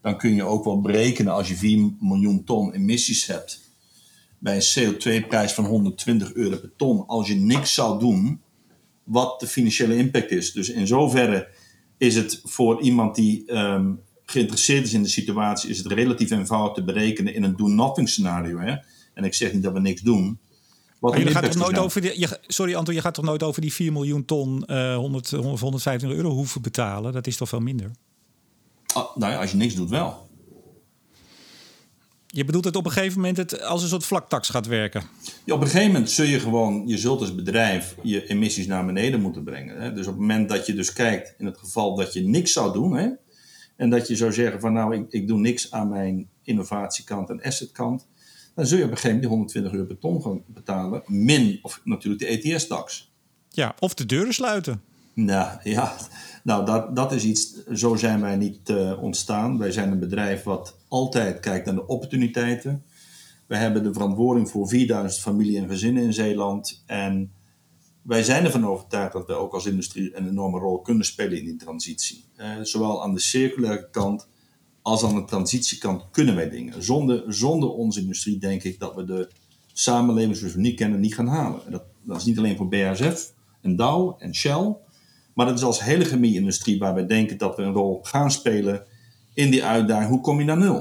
[0.01, 3.60] dan kun je ook wel berekenen als je 4 miljoen ton emissies hebt
[4.39, 8.41] bij een CO2-prijs van 120 euro per ton, als je niks zou doen,
[9.04, 10.51] wat de financiële impact is.
[10.51, 11.47] Dus in zoverre
[12.02, 13.92] is het voor iemand die ehm,
[14.26, 18.58] geïnteresseerd is in de situatie, is het relatief eenvoudig te berekenen in een do-nothing scenario.
[18.58, 18.76] Hè?
[19.14, 20.40] En ik zeg niet dat we niks doen.
[21.00, 21.86] Wat Maar een jullie gaat toch nooit zou zijn.
[21.86, 24.96] over die, je, sorry Anton, je gaat toch nooit over die 4 miljoen ton eh
[24.96, 27.14] 100, 100, 125 euro hoeven betalen?
[27.14, 27.92] Dat is toch veel minder?
[28.94, 30.30] Ah, nou ja, als je niks doet wel.
[32.34, 35.04] Je bedoelt het op een gegeven moment het als een soort vlaktax gaat werken?
[35.46, 38.86] Ja, op een gegeven moment zul je gewoon, je zult als bedrijf je emissies naar
[38.86, 39.82] beneden moeten brengen.
[39.82, 39.94] Hè?
[39.94, 42.74] Dus op het moment dat je dus kijkt, in het geval dat je niks zou
[42.74, 43.10] doen, hè?
[43.76, 47.41] en dat je zou zeggen van nou, ik, ik doe niks aan mijn innovatiekant en
[47.41, 48.08] assetkant,
[48.56, 51.60] dan zul je op een gegeven moment die 120 euro per ton gaan betalen, min
[51.62, 53.13] of natuurlijk de ETS-tax.
[53.50, 54.82] Ja, of de deuren sluiten.
[55.13, 55.95] Nou ja,
[56.43, 59.58] nou dat, dat is iets, zo zijn wij niet uh, ontstaan.
[59.58, 62.84] Wij zijn een bedrijf wat altijd kijkt naar de opportuniteiten.
[63.47, 66.84] We hebben de verantwoording voor 4000 familie en gezinnen in Zeeland.
[66.86, 67.32] En
[68.02, 71.45] wij zijn ervan overtuigd dat wij ook als industrie een enorme rol kunnen spelen in
[71.45, 72.24] die transitie.
[72.38, 74.28] Uh, zowel aan de circulaire kant
[74.82, 76.84] als aan de transitiekant kunnen wij dingen.
[76.84, 79.30] Zonder, zonder onze industrie denk ik dat we de
[79.74, 81.65] samenleving zoals we niet kennen niet gaan halen.
[81.65, 84.76] En dat, dat is niet alleen voor BASF en Dow en Shell.
[85.41, 88.86] Maar dat is als hele chemie-industrie waar we denken dat we een rol gaan spelen
[89.34, 90.10] in die uitdaging.
[90.10, 90.75] Hoe kom je naar nul?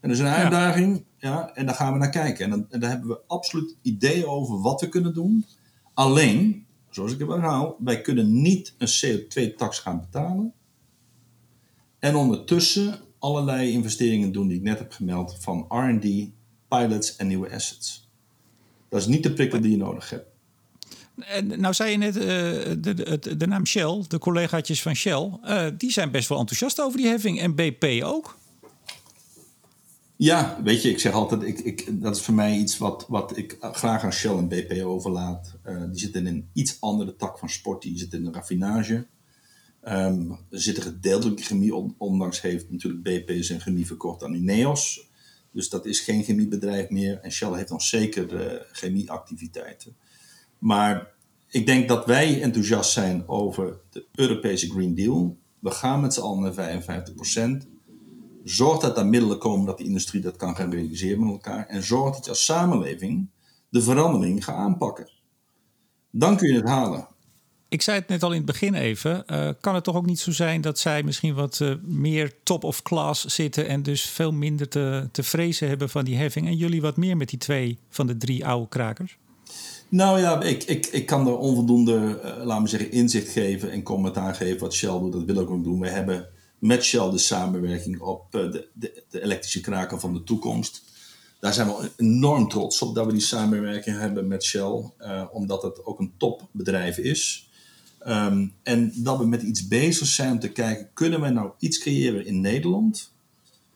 [0.00, 1.54] En dat is een uitdaging, ja.
[1.54, 2.44] en daar gaan we naar kijken.
[2.44, 5.44] En, dan, en daar hebben we absoluut ideeën over wat we kunnen doen.
[5.94, 10.52] Alleen, zoals ik heb herhaal, wij kunnen niet een CO2-tax gaan betalen.
[11.98, 16.30] En ondertussen allerlei investeringen doen die ik net heb gemeld van R&D,
[16.68, 18.10] pilots en nieuwe assets.
[18.88, 20.33] Dat is niet de prikkel die je nodig hebt.
[21.18, 25.66] En nou zei je net, uh, de, de, naam Shell, de collegaatjes van Shell, uh,
[25.76, 27.40] die zijn best wel enthousiast over die heffing.
[27.40, 28.38] En BP ook.
[30.16, 33.36] Ja, weet je, ik zeg altijd, ik, ik, dat is voor mij iets wat, wat
[33.36, 35.54] ik graag aan Shell en BP overlaat.
[35.66, 39.06] Uh, die zitten in een iets andere tak van sport, die zitten in de raffinage.
[39.88, 45.08] Um, er zit een gedeeltelijke chemie, ondanks heeft natuurlijk BP zijn chemie verkocht aan Ineos.
[45.50, 47.18] Dus dat is geen chemiebedrijf meer.
[47.20, 49.96] En Shell heeft dan zeker chemieactiviteiten.
[50.64, 51.12] Maar
[51.48, 55.36] ik denk dat wij enthousiast zijn over de Europese Green Deal.
[55.58, 56.82] We gaan met z'n allen naar
[57.64, 57.68] 55%.
[58.44, 61.66] Zorg dat er middelen komen dat de industrie dat kan gaan realiseren met elkaar.
[61.66, 63.28] En zorg dat je als samenleving
[63.68, 65.10] de verandering gaat aanpakken.
[66.10, 67.08] Dan kun je het halen.
[67.68, 69.24] Ik zei het net al in het begin even.
[69.26, 72.64] Uh, kan het toch ook niet zo zijn dat zij misschien wat uh, meer top
[72.64, 76.46] of class zitten en dus veel minder te, te vrezen hebben van die heffing?
[76.46, 79.18] En jullie wat meer met die twee van de drie oude krakers?
[79.88, 83.82] Nou ja, ik, ik, ik kan er onvoldoende, uh, laten we zeggen, inzicht geven en
[83.82, 85.12] commentaar geven wat Shell doet.
[85.12, 85.80] Dat wil ik ook doen.
[85.80, 90.82] We hebben met Shell de samenwerking op de, de, de elektrische kraken van de toekomst
[91.44, 95.62] daar zijn we enorm trots op dat we die samenwerking hebben met Shell, uh, omdat
[95.62, 97.50] het ook een topbedrijf is.
[98.06, 101.78] Um, en dat we met iets bezig zijn om te kijken, kunnen we nou iets
[101.78, 103.12] creëren in Nederland?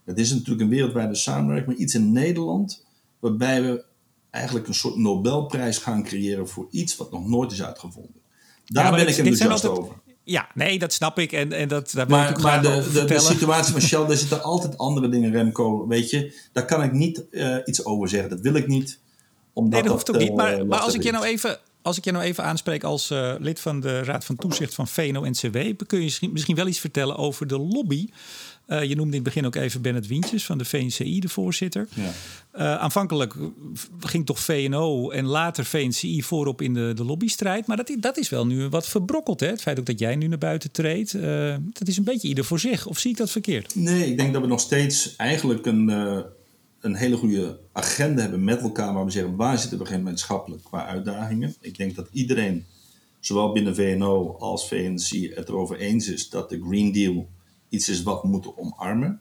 [0.04, 2.84] Het is natuurlijk een wereldwijde samenwerking, maar iets in Nederland
[3.18, 3.84] waarbij we
[4.30, 8.20] eigenlijk een soort Nobelprijs gaan creëren voor iets wat nog nooit is uitgevonden.
[8.64, 9.96] Daar ja, ben ik enthousiast altijd, over.
[10.22, 11.32] Ja, nee, dat snap ik.
[11.32, 14.78] En, en dat, daar maar maar de, de, de, situatie van Shell, daar zitten altijd
[14.78, 15.86] andere dingen, Remco.
[15.86, 18.30] Weet je, daar kan ik niet uh, iets over zeggen.
[18.30, 18.98] Dat wil ik niet.
[19.52, 20.34] Omdat nee, dat hoeft ook niet.
[20.34, 23.10] Maar, uh, maar als ik je nou even als ik je nou even aanspreek als
[23.10, 27.16] uh, lid van de Raad van Toezicht van VNO-NCW, kun je misschien wel iets vertellen
[27.16, 28.08] over de lobby.
[28.68, 31.88] Uh, je noemde in het begin ook even Bennett Wientjes van de VNCI, de voorzitter.
[31.94, 32.02] Ja.
[32.02, 33.34] Uh, aanvankelijk
[34.00, 37.66] ging toch VNO en later VNCI voorop in de, de lobbystrijd.
[37.66, 39.40] Maar dat, dat is wel nu wat verbrokkeld.
[39.40, 39.46] Hè?
[39.46, 41.12] Het feit ook dat jij nu naar buiten treedt.
[41.72, 42.86] dat is een beetje ieder voor zich.
[42.86, 43.74] Of zie ik dat verkeerd?
[43.74, 45.88] Nee, ik denk dat we nog steeds eigenlijk een
[46.80, 50.86] een hele goede agenda hebben met elkaar waar we zeggen waar zitten we gemeenschappelijk qua
[50.86, 51.54] uitdagingen.
[51.60, 52.64] Ik denk dat iedereen,
[53.20, 57.28] zowel binnen VNO als VNC, het erover eens is dat de Green Deal
[57.68, 59.20] iets is wat we moeten omarmen.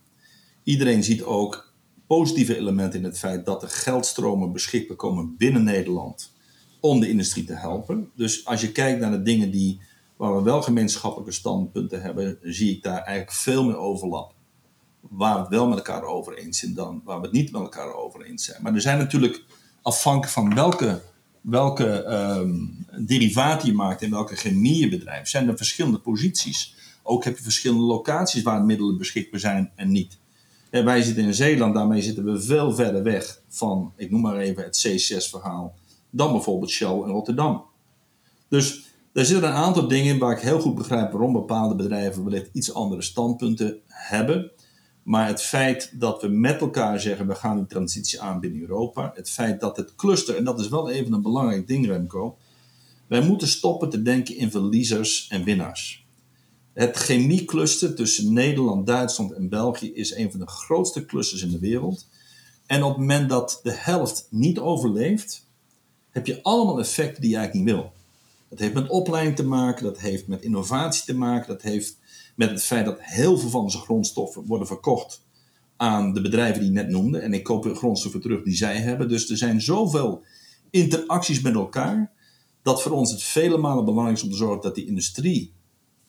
[0.63, 1.73] Iedereen ziet ook
[2.07, 6.31] positieve elementen in het feit dat er geldstromen beschikbaar komen binnen Nederland
[6.79, 8.11] om de industrie te helpen.
[8.15, 9.79] Dus als je kijkt naar de dingen die,
[10.17, 14.35] waar we wel gemeenschappelijke standpunten hebben, zie ik daar eigenlijk veel meer overlap
[15.09, 17.61] waar we het wel met elkaar over eens zijn dan waar we het niet met
[17.61, 18.61] elkaar over eens zijn.
[18.61, 19.43] Maar er zijn natuurlijk
[19.81, 21.01] afhankelijk van welke,
[21.41, 26.75] welke um, derivaten je maakt en welke chemie je bedrijft, zijn er verschillende posities.
[27.07, 30.17] Ook heb je verschillende locaties waar middelen beschikbaar zijn en niet.
[30.69, 34.37] En wij zitten in Zeeland, daarmee zitten we veel verder weg van, ik noem maar
[34.37, 35.75] even het CCS-verhaal,
[36.09, 37.63] dan bijvoorbeeld Shell in Rotterdam.
[38.47, 42.49] Dus er zitten een aantal dingen waar ik heel goed begrijp waarom bepaalde bedrijven wellicht
[42.53, 44.51] iets andere standpunten hebben.
[45.03, 49.11] Maar het feit dat we met elkaar zeggen, we gaan die transitie aan binnen Europa.
[49.15, 52.37] Het feit dat het cluster, en dat is wel even een belangrijk ding Remco.
[53.07, 56.06] Wij moeten stoppen te denken in verliezers en winnaars.
[56.77, 61.59] Het chemiecluster tussen Nederland, Duitsland en België is een van de grootste clusters in de
[61.59, 62.07] wereld.
[62.65, 65.45] En op het moment dat de helft niet overleeft,
[66.09, 67.93] heb je allemaal effecten die je eigenlijk niet wil.
[68.49, 71.97] Dat heeft met opleiding te maken, dat heeft met innovatie te maken, dat heeft
[72.35, 75.21] met het feit dat heel veel van onze grondstoffen worden verkocht
[75.77, 77.19] aan de bedrijven die ik net noemde.
[77.19, 79.09] En ik koop de grondstoffen terug die zij hebben.
[79.09, 80.23] Dus er zijn zoveel
[80.69, 82.11] interacties met elkaar.
[82.61, 85.55] Dat voor ons het vele malen belangrijk is om te zorgen dat die industrie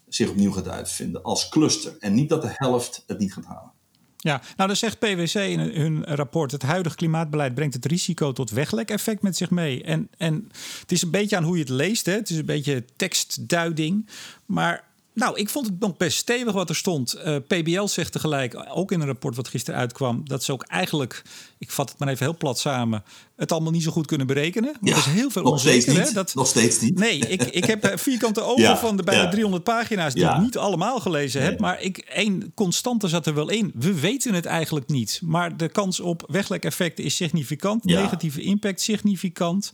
[0.09, 1.97] zich opnieuw gaat uitvinden als cluster.
[1.99, 3.73] En niet dat de helft het niet gaat halen.
[4.21, 6.53] Ja, nou dan zegt PwC in hun rapport...
[6.53, 9.83] het huidige klimaatbeleid brengt het risico tot weglek-effect met zich mee.
[9.83, 10.49] En, en
[10.81, 12.07] het is een beetje aan hoe je het leest.
[12.07, 12.13] Hè?
[12.13, 14.09] Het is een beetje tekstduiding.
[14.47, 14.88] Maar
[15.19, 17.17] nou, ik vond het nog best stevig wat er stond.
[17.17, 20.63] Uh, eh, PBL zegt tegelijk, ook in een rapport wat gisteren uitkwam, dat ze ook
[20.63, 21.23] eigenlijk,
[21.59, 23.05] ik vat het maar even heel plat samen,
[23.37, 24.77] het allemaal niet zo goed kunnen berekenen.
[24.81, 25.83] Ja, er is heel veel nog onzeker.
[25.83, 26.99] Steeds niet, Dat, nog steeds niet.
[26.99, 30.57] Nee, ik, ik heb eh, vierkante ogen van de bijna 300 pagina's die ik niet
[30.57, 31.61] allemaal gelezen heb.
[31.61, 33.73] Maar ik, één constante zat er wel in.
[33.75, 35.21] We weten het eigenlijk niet.
[35.25, 37.85] Maar de kans op weglekeffecten is significant.
[37.85, 39.73] Negatieve impact significant.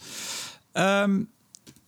[0.72, 1.32] Um,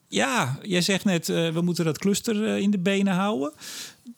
[0.09, 3.53] ja, jij zegt net, uh, we moeten dat cluster uh, in de benen houden.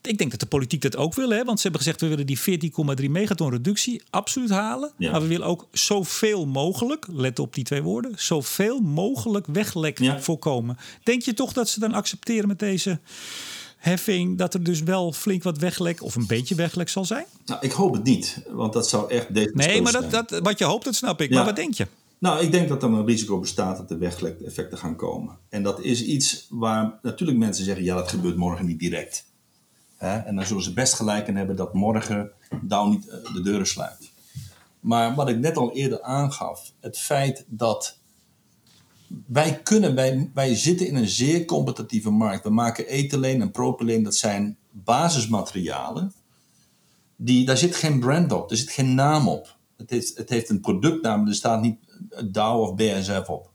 [0.03, 1.45] Ik denk dat de politiek dat ook wil, hè?
[1.45, 2.01] want ze hebben gezegd...
[2.01, 2.73] we willen die
[3.03, 4.93] 14,3 megaton reductie absoluut halen.
[4.97, 5.11] Ja.
[5.11, 8.13] Maar we willen ook zoveel mogelijk, let op die twee woorden...
[8.17, 10.21] zoveel mogelijk weglek ja.
[10.21, 10.77] voorkomen.
[11.03, 13.01] Denk je toch dat ze dan accepteren met deze
[13.77, 14.39] heffing...
[14.39, 17.27] dat er dus wel flink wat weglek of een beetje weglek zal zijn?
[17.45, 19.55] Nou, ik hoop het niet, want dat zou echt...
[19.55, 21.29] Nee, maar dat, dat, wat je hoopt, dat snap ik.
[21.29, 21.37] Ja.
[21.37, 21.87] Maar wat denk je?
[22.19, 25.39] Nou, ik denk dat er een risico bestaat dat er weglek-effecten gaan komen.
[25.49, 29.27] En dat is iets waar natuurlijk mensen zeggen: ja, dat gebeurt morgen niet direct.
[29.99, 32.31] En dan zullen ze best gelijk in hebben dat morgen
[32.63, 34.11] Dow niet eh, de deuren sluit.
[34.81, 37.99] Maar wat ik net al eerder aangaf, het feit dat
[39.27, 42.45] wij kunnen, wij, wij zitten in een zeer competitieve markt.
[42.45, 46.13] We maken ethylene en propyleen, dat zijn basismaterialen.
[47.17, 49.57] Die, daar zit geen brand op, er zit geen naam op.
[49.77, 51.79] Het heeft, het heeft een productnaam, er staat niet
[52.27, 53.51] Dow of BSF op.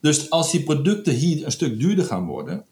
[0.00, 2.64] Dus als die producten hier een stuk duurder gaan worden,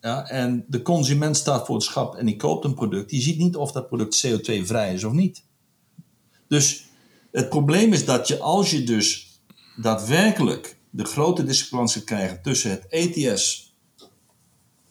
[0.00, 3.38] ja, en de consument staat voor het schap en die koopt een product, die ziet
[3.38, 5.44] niet of dat product CO2-vrij is of niet.
[6.48, 6.86] Dus
[7.30, 9.40] het probleem is dat je als je dus
[9.76, 13.74] daadwerkelijk de grote discrepantie krijgt tussen het ETS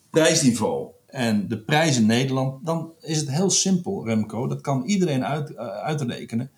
[0.10, 4.48] prijsniveau en de prijs in Nederland, dan is het heel simpel, Remco.
[4.48, 6.52] Dat kan iedereen uit, uh, uitrekenen.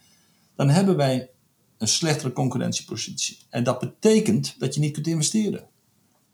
[0.55, 1.29] Dan hebben wij
[1.83, 3.37] een slechtere concurrentiepositie.
[3.49, 5.63] En dat betekent dat je niet kunt investeren.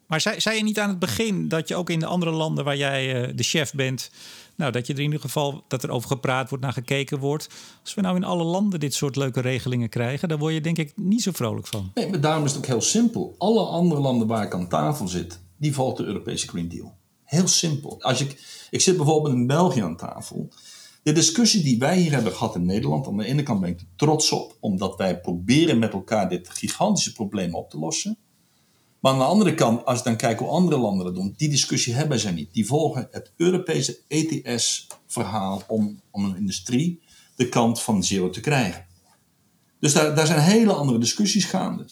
[0.08, 2.64] Maar zei, zei je niet aan het begin dat je ook in de andere landen
[2.64, 4.12] waar jij uh, de chef bent,
[4.56, 7.50] nou, dat je er in ieder geval dat er over gepraat wordt, naar gekeken wordt.
[7.82, 10.78] Als we nou in alle landen dit soort leuke regelingen krijgen, dan word je denk
[10.78, 11.91] ik niet zo vrolijk van.
[11.93, 13.36] Nee, maar daarom is het ook heel simpel.
[13.38, 16.97] Alle andere landen waar ik aan tafel zit, die volgt de Europese Green Deal.
[17.24, 18.02] Heel simpel.
[18.02, 20.50] Als ik, ik zit bijvoorbeeld in België aan tafel.
[21.10, 23.80] De discussie die wij hier hebben gehad in Nederland, aan de ene kant ben ik
[23.80, 28.18] er trots op, omdat wij proberen met elkaar dit gigantische probleem op te lossen.
[28.99, 31.49] Maar aan de andere kant, als je dan kijkt hoe andere landen dat doen, die
[31.49, 32.53] discussie hebben zij niet.
[32.53, 37.01] Die volgen het Europese ETS-verhaal om, om een industrie
[37.36, 38.86] de kant van zero te krijgen.
[39.80, 41.86] Dus daar, daar zijn hele andere discussies gaande.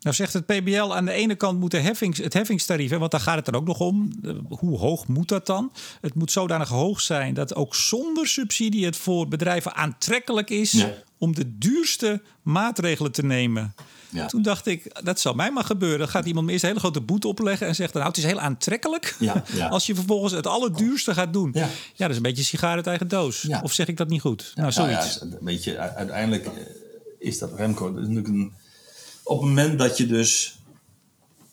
[0.00, 3.20] Nou zegt het PBL aan de ene kant moet de heffings, het heffingstarief, want daar
[3.20, 4.10] gaat het dan ook nog om.
[4.48, 5.72] Hoe hoog moet dat dan?
[6.00, 10.84] Het moet zodanig hoog zijn dat ook zonder subsidie het voor bedrijven aantrekkelijk is
[11.18, 13.74] om de duurste maatregelen te nemen.
[14.10, 14.26] Ja.
[14.26, 15.98] Toen dacht ik, dat zal mij maar gebeuren.
[15.98, 18.24] Dan gaat iemand me eerst een hele grote boete opleggen en zegt dan, nou, het
[18.24, 19.16] is heel aantrekkelijk.
[19.18, 21.50] Ja, als je vervolgens het allerduurste gaat doen.
[21.54, 23.48] Ja, dat is een beetje sigaar uit eigen doos.
[23.62, 24.52] Of zeg ik dat niet goed?
[24.54, 25.18] nou, zoiets.
[25.20, 26.52] Nou weet je, uiteindelijk eh,
[27.18, 27.92] is dat Remco.
[27.92, 28.52] Dat is natuurlijk een
[29.28, 30.58] op het moment dat je dus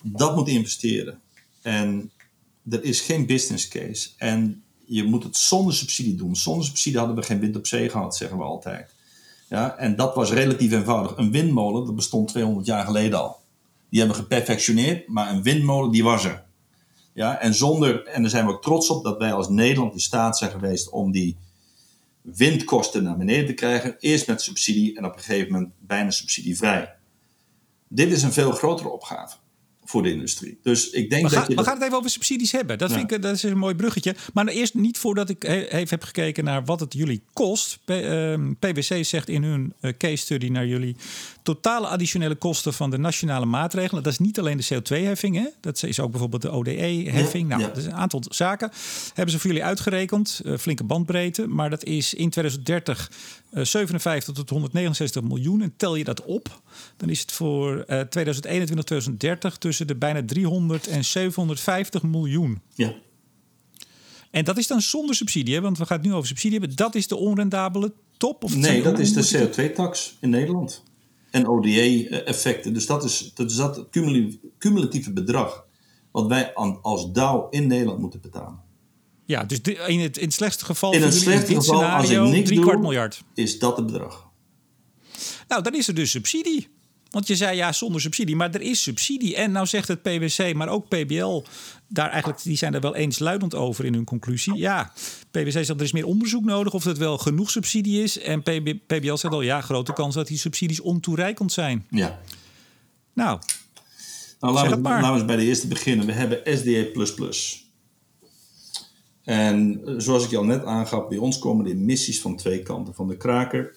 [0.01, 1.21] dat moet investeren
[1.61, 2.11] en
[2.69, 6.35] er is geen business case en je moet het zonder subsidie doen.
[6.35, 8.93] Zonder subsidie hadden we geen wind op zee gehad, zeggen we altijd.
[9.49, 11.17] Ja, en dat was relatief eenvoudig.
[11.17, 13.39] Een windmolen, dat bestond 200 jaar geleden al.
[13.89, 16.43] Die hebben we geperfectioneerd, maar een windmolen, die was er.
[17.13, 19.99] Ja, en, zonder, en daar zijn we ook trots op dat wij als Nederland in
[19.99, 21.37] staat zijn geweest om die
[22.21, 23.95] windkosten naar beneden te krijgen.
[23.99, 26.95] Eerst met subsidie en op een gegeven moment bijna subsidievrij.
[27.95, 29.35] Dit is een veel grotere opgave
[29.83, 30.59] voor de industrie.
[30.63, 31.55] Dus ik denk we dat je.
[31.55, 32.77] We gaan het even over subsidies hebben.
[32.77, 34.15] Dat, vind ik, dat is een mooi bruggetje.
[34.33, 37.79] Maar eerst niet voordat ik even heb gekeken naar wat het jullie kost.
[38.59, 40.95] PwC ehm, zegt in hun eh, case study naar jullie
[41.45, 44.03] totale additionele kosten van de nationale maatregelen.
[44.03, 47.47] Dat is niet alleen de CO2-heffing, dat is ook bijvoorbeeld de ODE-heffing.
[47.47, 48.71] nou, dat is een aantal zaken.
[49.13, 51.47] Hebben ze voor jullie uitgerekend, uh, flinke bandbreedte.
[51.47, 53.11] Maar dat is in 2030
[53.51, 55.61] uh, 57 tot 169 miljoen.
[55.61, 56.61] En tel je dat op,
[56.97, 62.61] dan is het voor 2021, eh, 2030 tussen de bijna 300 en 750 miljoen.
[62.73, 62.93] Ja.
[64.31, 66.75] En dat is dan zonder subsidie, want we gaan het nu over subsidie hebben.
[66.75, 68.43] Dat is de onrendabele top?
[68.43, 70.83] Of nee, dat is de CO2-tax in Nederland
[71.35, 72.73] en ODA-effecten.
[72.73, 73.87] Dus dat is, dat is dat
[74.57, 75.65] cumulatieve bedrag
[76.11, 78.63] wat wij als Dow in Nederland moeten betalen.
[79.25, 80.93] Ja, dus in het, in het slechtste geval...
[80.93, 83.23] In het slechtste geval, als ik niks drie kwart miljard.
[83.33, 84.29] is dat het bedrag.
[85.47, 86.67] Nou, dan is er dus subsidie.
[87.15, 88.35] Want je zei ja, zonder subsidie.
[88.35, 89.35] Maar er is subsidie.
[89.35, 91.43] En nou zegt het PwC, maar ook PBL,
[91.87, 94.55] daar eigenlijk, die zijn er wel eensluidend over in hun conclusie.
[94.55, 94.93] Ja,
[95.31, 98.19] PwC zegt er is meer onderzoek nodig of het wel genoeg subsidie is.
[98.19, 101.85] En PB, PBL zegt al ja, grote kans dat die subsidies ontoereikend zijn.
[101.89, 102.19] Ja.
[103.13, 103.39] Nou,
[104.39, 106.05] nou laten, we, laten we bij de eerste beginnen.
[106.05, 106.85] We hebben SDA.
[109.23, 112.63] En eh, zoals ik je al net aangaf, bij ons komen de emissies van twee
[112.63, 112.93] kanten.
[112.93, 113.75] Van de kraker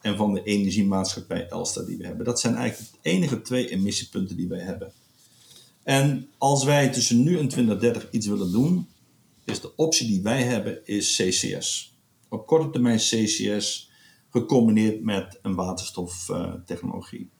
[0.00, 2.24] en van de energiemaatschappij Elsta die we hebben.
[2.24, 4.92] Dat zijn eigenlijk de enige twee emissiepunten die wij hebben.
[5.82, 8.88] En als wij tussen nu en 2030 iets willen doen,
[9.44, 11.94] is de optie die wij hebben is CCS.
[12.28, 13.90] Op korte termijn CCS
[14.30, 17.30] gecombineerd met een waterstoftechnologie.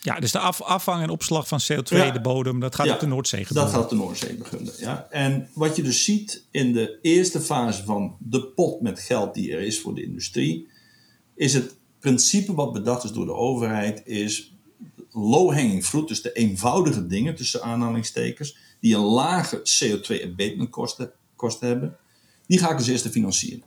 [0.00, 3.06] ja, dus de af, afvang en opslag van CO2, de bodem, dat gaat op de
[3.06, 3.72] Noordzee gebeuren.
[3.72, 5.06] Dat gaat op de Noordzee gebeuren, ja.
[5.10, 9.52] En wat je dus ziet in de eerste fase van de pot met geld die
[9.52, 10.68] er is voor de industrie,
[11.34, 14.54] is het principe wat bedacht is door de overheid is
[15.12, 21.68] low-hanging fruit, dus de eenvoudige dingen tussen aanhalingstekens, die een lage CO2 abatement kosten, kosten
[21.68, 21.96] hebben,
[22.46, 23.62] die ga ik als eerste financieren.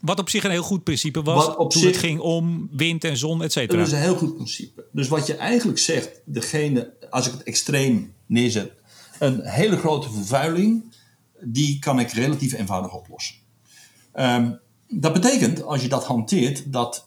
[0.00, 2.68] Wat op zich een heel goed principe was wat op toen zich, het ging om
[2.72, 3.78] wind en zon, et cetera.
[3.78, 4.84] Dat is een heel goed principe.
[4.92, 8.72] Dus wat je eigenlijk zegt, degene, als ik het extreem neerzet,
[9.18, 10.94] een hele grote vervuiling,
[11.40, 13.34] die kan ik relatief eenvoudig oplossen.
[14.12, 14.52] Ehm,
[14.88, 17.05] dat betekent, als je dat hanteert, dat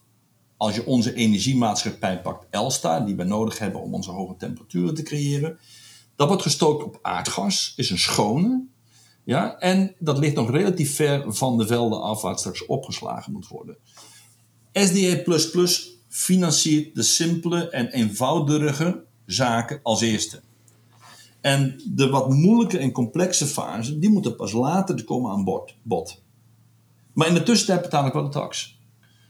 [0.59, 5.03] als je onze energiemaatschappij pakt, Elsta, die we nodig hebben om onze hoge temperaturen te
[5.03, 5.59] creëren,
[6.15, 8.65] dat wordt gestookt op aardgas, is een schone.
[9.23, 13.31] Ja, en dat ligt nog relatief ver van de velden af waar het straks opgeslagen
[13.31, 13.77] moet worden.
[14.73, 15.23] SDA
[16.07, 20.41] financiert de simpele en eenvoudige zaken als eerste.
[21.41, 25.43] En de wat moeilijke en complexe fase, die moeten pas later komen aan
[25.83, 26.21] bod.
[27.13, 28.78] Maar in de tussentijd betaal ik wel de tax.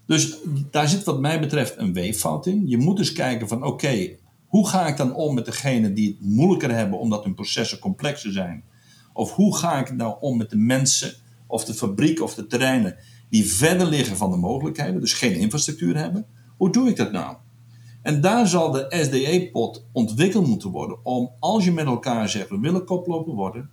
[0.09, 0.37] Dus
[0.71, 2.67] daar zit wat mij betreft een weeffout in.
[2.67, 4.15] Je moet dus kijken van oké,
[4.47, 8.31] hoe ga ik dan om met degenen die het moeilijker hebben omdat hun processen complexer
[8.31, 8.63] zijn?
[9.13, 11.13] Of hoe ga ik nou om met de mensen
[11.47, 12.95] of de fabrieken of de terreinen
[13.29, 16.25] die verder liggen van de mogelijkheden, dus geen infrastructuur hebben?
[16.57, 17.35] Hoe doe ik dat nou?
[18.01, 22.59] En daar zal de SDE-pot ontwikkeld moeten worden om, als je met elkaar zegt, we
[22.59, 23.69] willen koploper worden,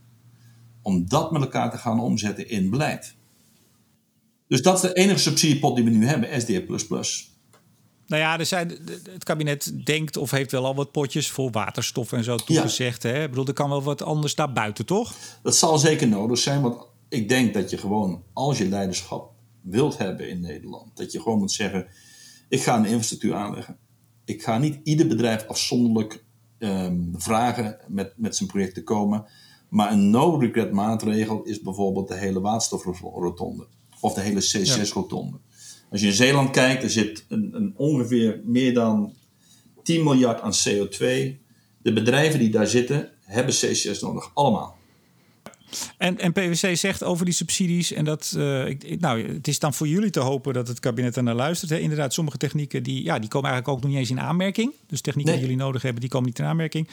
[0.82, 3.15] om dat met elkaar te gaan omzetten in beleid.
[4.48, 6.62] Dus dat is de enige subsidiepot die we nu hebben, SDA++.
[8.06, 8.78] Nou ja, er zijn,
[9.10, 13.02] het kabinet denkt of heeft wel al wat potjes voor waterstof en zo toegezegd.
[13.02, 13.22] Hè?
[13.22, 15.14] Ik bedoel, er kan wel wat anders daarbuiten, toch?
[15.42, 19.32] Dat zal zeker nodig zijn, want ik denk dat je gewoon, als je leiderschap
[19.62, 21.86] wilt hebben in Nederland, dat je gewoon moet zeggen:
[22.48, 23.76] ik ga een infrastructuur aanleggen.
[24.24, 26.24] Ik ga niet ieder bedrijf afzonderlijk
[26.58, 29.24] ehm, vragen met, met zijn project te komen.
[29.68, 33.66] Maar een no-regret maatregel is bijvoorbeeld de hele waterstofrotonde
[34.06, 35.36] of de hele CCS-rotonde.
[35.90, 39.14] Als je in Zeeland kijkt, er zit een, een ongeveer meer dan
[39.82, 40.98] 10 miljard aan CO2.
[41.82, 44.76] De bedrijven die daar zitten, hebben CCS nodig, allemaal.
[45.98, 49.74] En, en PwC zegt over die subsidies, en dat, uh, ik, nou, het is dan
[49.74, 51.70] voor jullie te hopen dat het kabinet er naar luistert.
[51.70, 51.78] Hè.
[51.78, 54.72] Inderdaad, sommige technieken die, ja, die komen eigenlijk ook nog niet eens in aanmerking.
[54.86, 56.88] Dus technieken die jullie nodig hebben, die komen niet in aanmerking.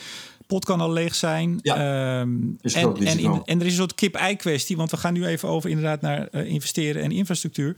[0.48, 1.60] Pot kan al leeg zijn.
[1.62, 5.14] Ja, um, en, en, in, en, er is een soort kip-ei kwestie, want we gaan
[5.14, 7.76] nu even over inderdaad naar uh, investeren en infrastructuur.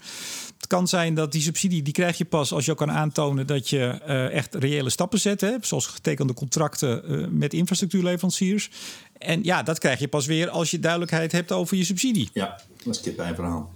[0.57, 3.47] Het kan zijn dat die subsidie, die krijg je pas als je ook kan aantonen
[3.47, 5.41] dat je uh, echt reële stappen zet.
[5.41, 8.69] Hè, zoals getekende contracten uh, met infrastructuurleveranciers.
[9.17, 12.29] En ja, dat krijg je pas weer als je duidelijkheid hebt over je subsidie.
[12.33, 13.73] Ja, dat is kip bij verhaal.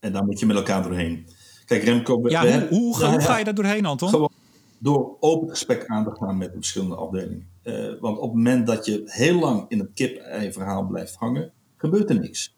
[0.00, 1.26] En daar moet je met elkaar doorheen.
[1.64, 2.28] Kijk, Remco...
[2.28, 4.08] Ja, hoe, hoe, ga, je daar doorheen, Anton?
[4.08, 4.30] Gewoon
[4.78, 7.48] door open gesprek aan te gaan met de verschillende afdelingen.
[7.64, 12.10] Uh, want op het moment dat je heel lang in het kip-ei-verhaal blijft hangen, gebeurt
[12.10, 12.54] er niks.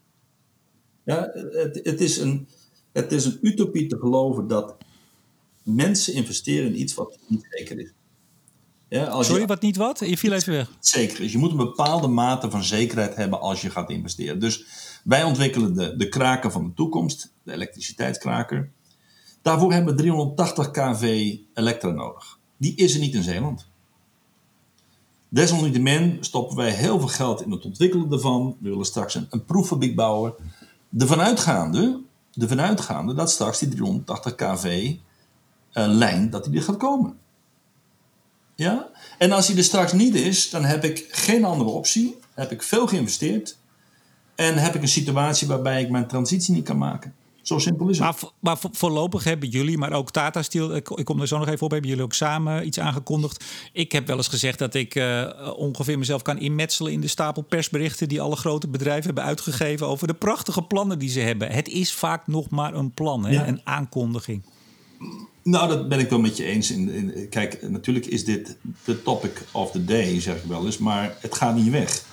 [1.05, 2.48] Ja, het, het, is een,
[2.92, 4.76] het is een utopie te geloven dat
[5.62, 7.92] mensen investeren in iets wat niet zeker is.
[8.88, 9.98] Ja, als Sorry, wat niet wat?
[9.98, 10.70] Je viel even weg.
[10.80, 11.32] Zeker is.
[11.32, 14.38] Je moet een bepaalde mate van zekerheid hebben als je gaat investeren.
[14.40, 14.64] Dus
[15.05, 18.70] wij ontwikkelen de, de kraker van de toekomst, de elektriciteitskraker.
[19.42, 22.38] Daarvoor hebben we 380 kV elektra nodig.
[22.57, 23.70] Die is er niet in Zeeland.
[25.32, 28.56] Desalniettemin stoppen wij heel veel geld in het ontwikkelen ervan.
[28.60, 30.34] We willen straks een, een proeffabriek bouwen.
[30.88, 32.00] De vanuitgaande,
[32.32, 37.18] de vanuitgaande dat straks die 380 kV uh, lijn dat die er gaat komen.
[38.54, 38.88] Ja?
[39.18, 42.18] En als die er straks niet is, dan heb ik geen andere optie.
[42.34, 43.58] Heb ik veel geïnvesteerd.
[44.34, 47.14] En heb ik een situatie waarbij ik mijn transitie niet kan maken.
[47.43, 48.07] Zo simpel is het.
[48.07, 51.49] Maar, maar voorlopig hebben jullie, maar ook Tata Steel, ik, ik kom er zo nog
[51.49, 53.45] even op, hebben jullie ook samen iets aangekondigd.
[53.72, 57.43] Ik heb wel eens gezegd dat ik uh, ongeveer mezelf kan inmetselen in de stapel
[57.43, 61.51] persberichten die alle grote bedrijven hebben uitgegeven over de prachtige plannen die ze hebben.
[61.51, 63.47] Het is vaak nog maar een plan, hè?
[63.47, 64.43] een aankondiging.
[65.43, 66.70] Nou, dat ben ik wel met je eens.
[66.70, 70.78] In, in, kijk, natuurlijk is dit de topic of the day, zeg ik wel eens,
[70.78, 72.05] maar het gaat niet weg.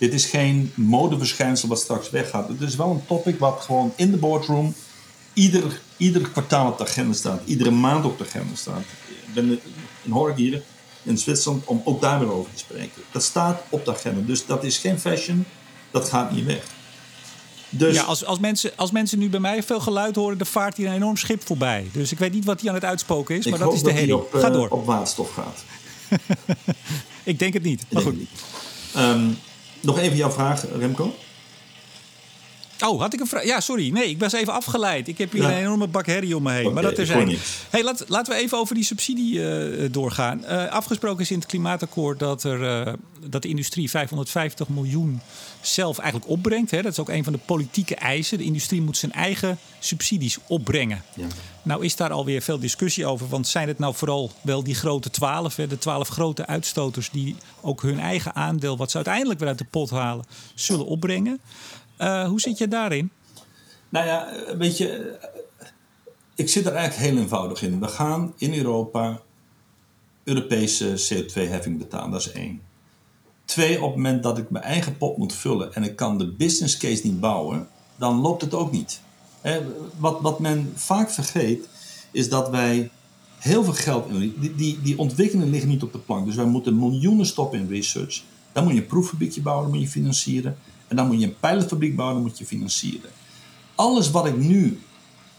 [0.00, 2.48] Dit is geen modeverschijnsel wat straks weggaat.
[2.48, 4.74] Het is wel een topic wat gewoon in de boardroom
[5.32, 7.40] ieder, ieder kwartaal op de agenda staat.
[7.44, 8.82] Iedere maand op de agenda staat.
[9.08, 9.60] Ik ben
[10.02, 10.62] in Hork hier
[11.02, 13.02] in Zwitserland om ook daar weer over te spreken.
[13.12, 14.20] Dat staat op de agenda.
[14.26, 15.44] Dus dat is geen fashion.
[15.90, 16.64] Dat gaat niet weg.
[17.68, 17.94] Dus...
[17.94, 20.86] Ja, als, als, mensen, als mensen nu bij mij veel geluid horen, dan vaart hier
[20.86, 21.90] een enorm schip voorbij.
[21.92, 24.16] Dus ik weet niet wat hij aan het uitspoken is, maar dat is de herrie.
[24.16, 24.66] Op, Ga door.
[24.66, 25.64] Uh, op waterstof gaat.
[27.22, 27.84] ik denk het niet.
[27.90, 28.14] Maar goed.
[28.96, 29.38] Um,
[29.80, 31.14] nog even jouw vraag, Remco.
[32.84, 33.44] Oh, had ik een vraag?
[33.44, 33.90] Ja, sorry.
[33.90, 35.08] Nee, ik was even afgeleid.
[35.08, 36.72] Ik heb hier een enorme bak herrie om me heen.
[36.72, 37.36] maar dat zijn.
[37.70, 40.44] Hey, laat, laten we even over die subsidie uh, doorgaan.
[40.48, 42.92] Uh, afgesproken is in het klimaatakkoord dat, er, uh,
[43.28, 45.20] dat de industrie 550 miljoen
[45.60, 46.70] zelf eigenlijk opbrengt.
[46.70, 46.82] Hè.
[46.82, 48.38] Dat is ook een van de politieke eisen.
[48.38, 51.02] De industrie moet zijn eigen subsidies opbrengen.
[51.14, 51.26] Ja.
[51.62, 53.28] Nou is daar alweer veel discussie over.
[53.28, 57.10] Want zijn het nou vooral wel die grote twaalf, de twaalf grote uitstoters...
[57.10, 60.24] die ook hun eigen aandeel, wat ze uiteindelijk weer uit de pot halen,
[60.54, 61.40] zullen opbrengen?
[62.00, 63.10] Uh, hoe zit je daarin?
[63.88, 64.28] Nou ja,
[64.58, 65.18] weet je,
[66.34, 67.80] ik zit er eigenlijk heel eenvoudig in.
[67.80, 69.20] We gaan in Europa
[70.24, 72.60] Europese CO2-heffing betalen, dat is één.
[73.44, 76.32] Twee, op het moment dat ik mijn eigen pot moet vullen en ik kan de
[76.32, 79.00] business case niet bouwen, dan loopt het ook niet.
[79.96, 81.68] wat, wat men vaak vergeet,
[82.10, 82.90] is dat wij
[83.38, 84.34] heel veel geld in.
[84.38, 86.26] Die, die, die ontwikkelingen liggen niet op de plank.
[86.26, 88.22] Dus wij moeten miljoenen stoppen in research.
[88.52, 90.56] Dan moet je een proeffabriekje bouwen, dan moet je financieren.
[90.90, 93.10] En dan moet je een pilotfabriek bouwen, dan moet je financieren.
[93.74, 94.80] Alles wat ik nu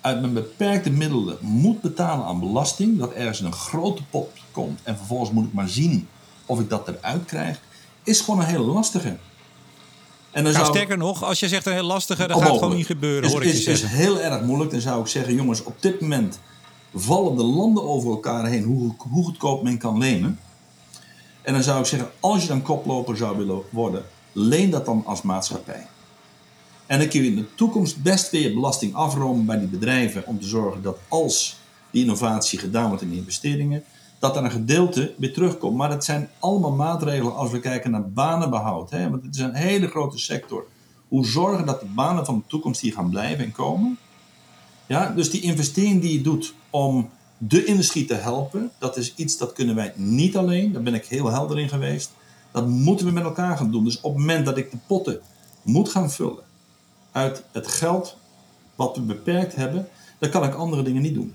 [0.01, 4.79] uit mijn beperkte middelen moet betalen aan belasting, dat ergens in een grote pot komt
[4.83, 6.07] en vervolgens moet ik maar zien
[6.45, 7.61] of ik dat eruit krijg,
[8.03, 9.07] is gewoon een hele lastige.
[10.31, 10.75] En dan nou, zou...
[10.75, 13.23] Sterker nog, als je zegt een heel lastige, dan gaat het gewoon niet gebeuren.
[13.23, 14.71] Is, hoor ik is, is heel erg moeilijk.
[14.71, 16.39] Dan zou ik zeggen, jongens, op dit moment
[16.95, 20.39] vallen de landen over elkaar heen hoe, hoe goedkoop men kan lenen.
[21.41, 25.03] En dan zou ik zeggen, als je dan koploper zou willen worden, leen dat dan
[25.05, 25.87] als maatschappij.
[26.85, 30.39] En dan kun je in de toekomst best weer belasting afromen bij die bedrijven om
[30.39, 31.57] te zorgen dat als
[31.91, 33.83] die innovatie gedaan wordt in investeringen,
[34.19, 35.77] dat er een gedeelte weer terugkomt.
[35.77, 38.89] Maar dat zijn allemaal maatregelen als we kijken naar banenbehoud.
[38.89, 39.09] Hè?
[39.09, 40.65] Want het is een hele grote sector.
[41.07, 43.97] Hoe zorgen dat de banen van de toekomst hier gaan blijven en komen?
[44.87, 49.37] Ja, dus die investering die je doet om de industrie te helpen, dat is iets
[49.37, 50.71] dat kunnen wij niet alleen.
[50.71, 52.11] Daar ben ik heel helder in geweest.
[52.51, 53.83] Dat moeten we met elkaar gaan doen.
[53.83, 55.19] Dus op het moment dat ik de potten
[55.61, 56.43] moet gaan vullen
[57.11, 58.17] uit het geld
[58.75, 59.87] wat we beperkt hebben,
[60.19, 61.33] dan kan ik andere dingen niet doen.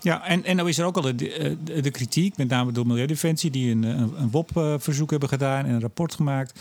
[0.00, 2.86] Ja, en, en nou is er ook al de, de, de kritiek, met name door
[2.86, 6.60] Milieudefensie, die een, een, een WOP-verzoek hebben gedaan en een rapport gemaakt.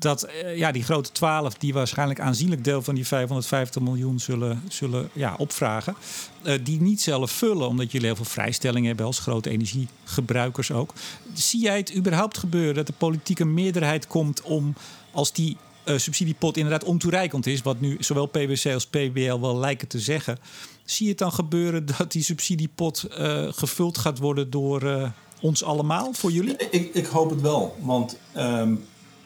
[0.00, 4.62] Dat eh, ja, die grote 12, die waarschijnlijk aanzienlijk deel van die 550 miljoen zullen,
[4.68, 5.94] zullen ja, opvragen.
[6.42, 10.92] Uh, die niet zelf vullen, omdat jullie heel veel vrijstellingen hebben als grote energiegebruikers ook.
[11.32, 14.74] Zie jij het überhaupt gebeuren dat de politieke meerderheid komt om
[15.10, 19.88] als die uh, subsidiepot inderdaad ontoereikend is, wat nu zowel PwC als PBL wel lijken
[19.88, 20.38] te zeggen,
[20.84, 23.06] zie je het dan gebeuren dat die subsidiepot
[23.50, 26.56] gevuld gaat worden door ons allemaal, voor jullie?
[26.70, 28.16] Ik, ik hoop het wel, want...
[28.36, 28.84] Um,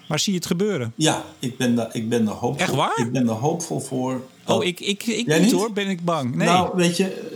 [0.09, 0.93] maar zie je het gebeuren?
[0.97, 2.99] Ja, ik ben daar, ik ben er hoopvol Echt waar?
[2.99, 4.23] Ik ben er hoopvol voor.
[4.47, 6.35] Oh, ik, ik, ik niet, niet hoor, ben ik bang.
[6.35, 6.47] Nee.
[6.47, 7.33] Nou, weet je,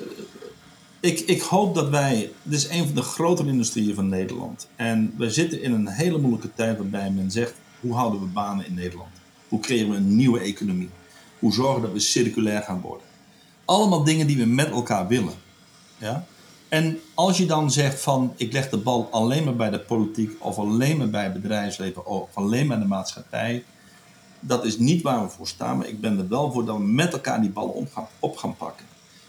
[1.00, 2.30] ik, ik hoop dat wij.
[2.42, 4.68] Dit is een van de grotere industrieën van Nederland.
[4.76, 8.66] En we zitten in een hele moeilijke tijd waarbij men zegt: hoe houden we banen
[8.66, 9.10] in Nederland?
[9.48, 10.88] Hoe creëren we een nieuwe economie?
[11.38, 13.06] Hoe zorgen dat we circulair gaan worden?
[13.64, 15.34] Allemaal dingen die we met elkaar willen.
[15.98, 16.26] Ja?
[16.68, 20.36] En als je dan zegt van ik leg de bal alleen maar bij de politiek
[20.38, 23.64] of alleen maar bij het bedrijfsleven of alleen maar de maatschappij,
[24.40, 25.76] dat is niet waar we voor staan.
[25.76, 27.88] Maar ik ben er wel voor dat we met elkaar die ballen
[28.18, 28.86] op gaan, pakken.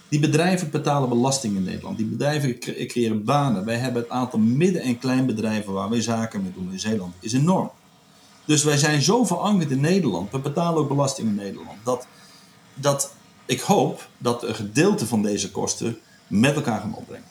[0.10, 1.98] Die bedrijven betalen belasting in Nederland.
[1.98, 3.66] Die bedrijven creëren banen.
[3.66, 7.34] Wij hebben het aantal midden- en kleinbedrijven waar wij zaken mee doen in Zeeland is
[7.34, 7.72] enorm.
[8.46, 10.32] Dus wij zijn zo verankerd in Nederland.
[10.32, 11.78] We betalen ook belasting in Nederland.
[11.84, 12.08] Dat,
[12.74, 13.14] dat
[13.46, 15.98] ik hoop dat een gedeelte van deze kosten
[16.30, 17.28] met elkaar gaan opbrengen.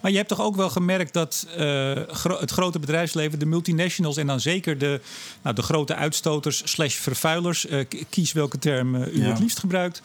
[0.00, 1.94] Maar je hebt toch ook wel gemerkt dat uh,
[2.40, 5.00] het grote bedrijfsleven, de multinationals en dan zeker de,
[5.42, 9.28] nou, de grote uitstoters slash vervuilers, uh, kies welke term uh, u ja.
[9.28, 10.02] het liefst gebruikt,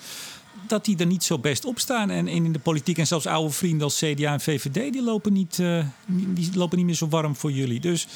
[0.67, 2.09] dat die er niet zo best op staan.
[2.09, 5.61] En in de politiek en zelfs oude vrienden als CDA en VVD, die lopen niet,
[6.07, 7.79] die lopen niet meer zo warm voor jullie.
[7.79, 8.07] Dus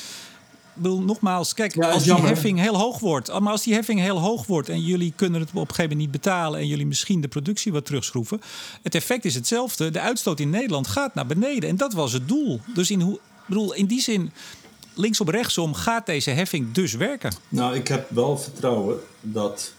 [0.75, 4.45] bedoel, nogmaals, kijk, als die heffing heel hoog wordt, maar als die heffing heel hoog
[4.45, 7.27] wordt en jullie kunnen het op een gegeven moment niet betalen en jullie misschien de
[7.27, 8.41] productie wat terugschroeven,
[8.81, 9.91] het effect is hetzelfde.
[9.91, 12.59] De uitstoot in Nederland gaat naar beneden en dat was het doel.
[12.73, 14.31] Dus in, hoe, bedoel, in die zin,
[14.93, 17.33] linksom rechtsom gaat deze heffing dus werken.
[17.49, 19.73] Nou, ik heb wel vertrouwen dat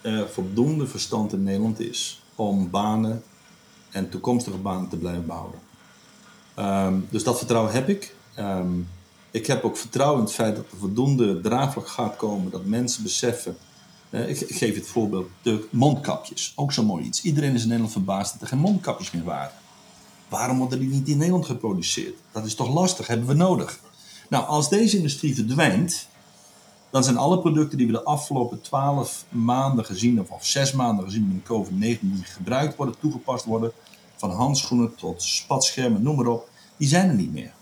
[0.00, 3.22] er voldoende verstand in Nederland is om banen
[3.90, 5.60] en toekomstige banen te blijven behouden.
[6.54, 8.14] Ehm, dus dat vertrouwen heb ik.
[8.34, 8.68] Ehm,
[9.36, 13.02] ik heb ook vertrouwen in het feit dat er voldoende draagvlak gaat komen, dat mensen
[13.02, 13.56] beseffen.
[14.10, 16.52] Uh, ik, geef het voorbeeld, de mondkapjes.
[16.56, 17.22] Ook zo mooi iets.
[17.22, 19.52] Iedereen is in Nederland verbaasd dat er geen mondkapjes meer waren.
[20.28, 22.14] Waarom worden die niet in Nederland geproduceerd?
[22.32, 23.80] Dat is toch lastig, hebben we nodig.
[24.28, 26.08] Nou, als deze industrie verdwijnt,
[26.90, 31.04] dan zijn alle producten die we de afgelopen twaalf maanden gezien, of, of zes maanden
[31.04, 33.72] gezien met COVID-19, die gebruikt worden, toegepast worden,
[34.16, 37.52] van handschoenen tot spatschermen, noem maar op, die zijn er niet meer.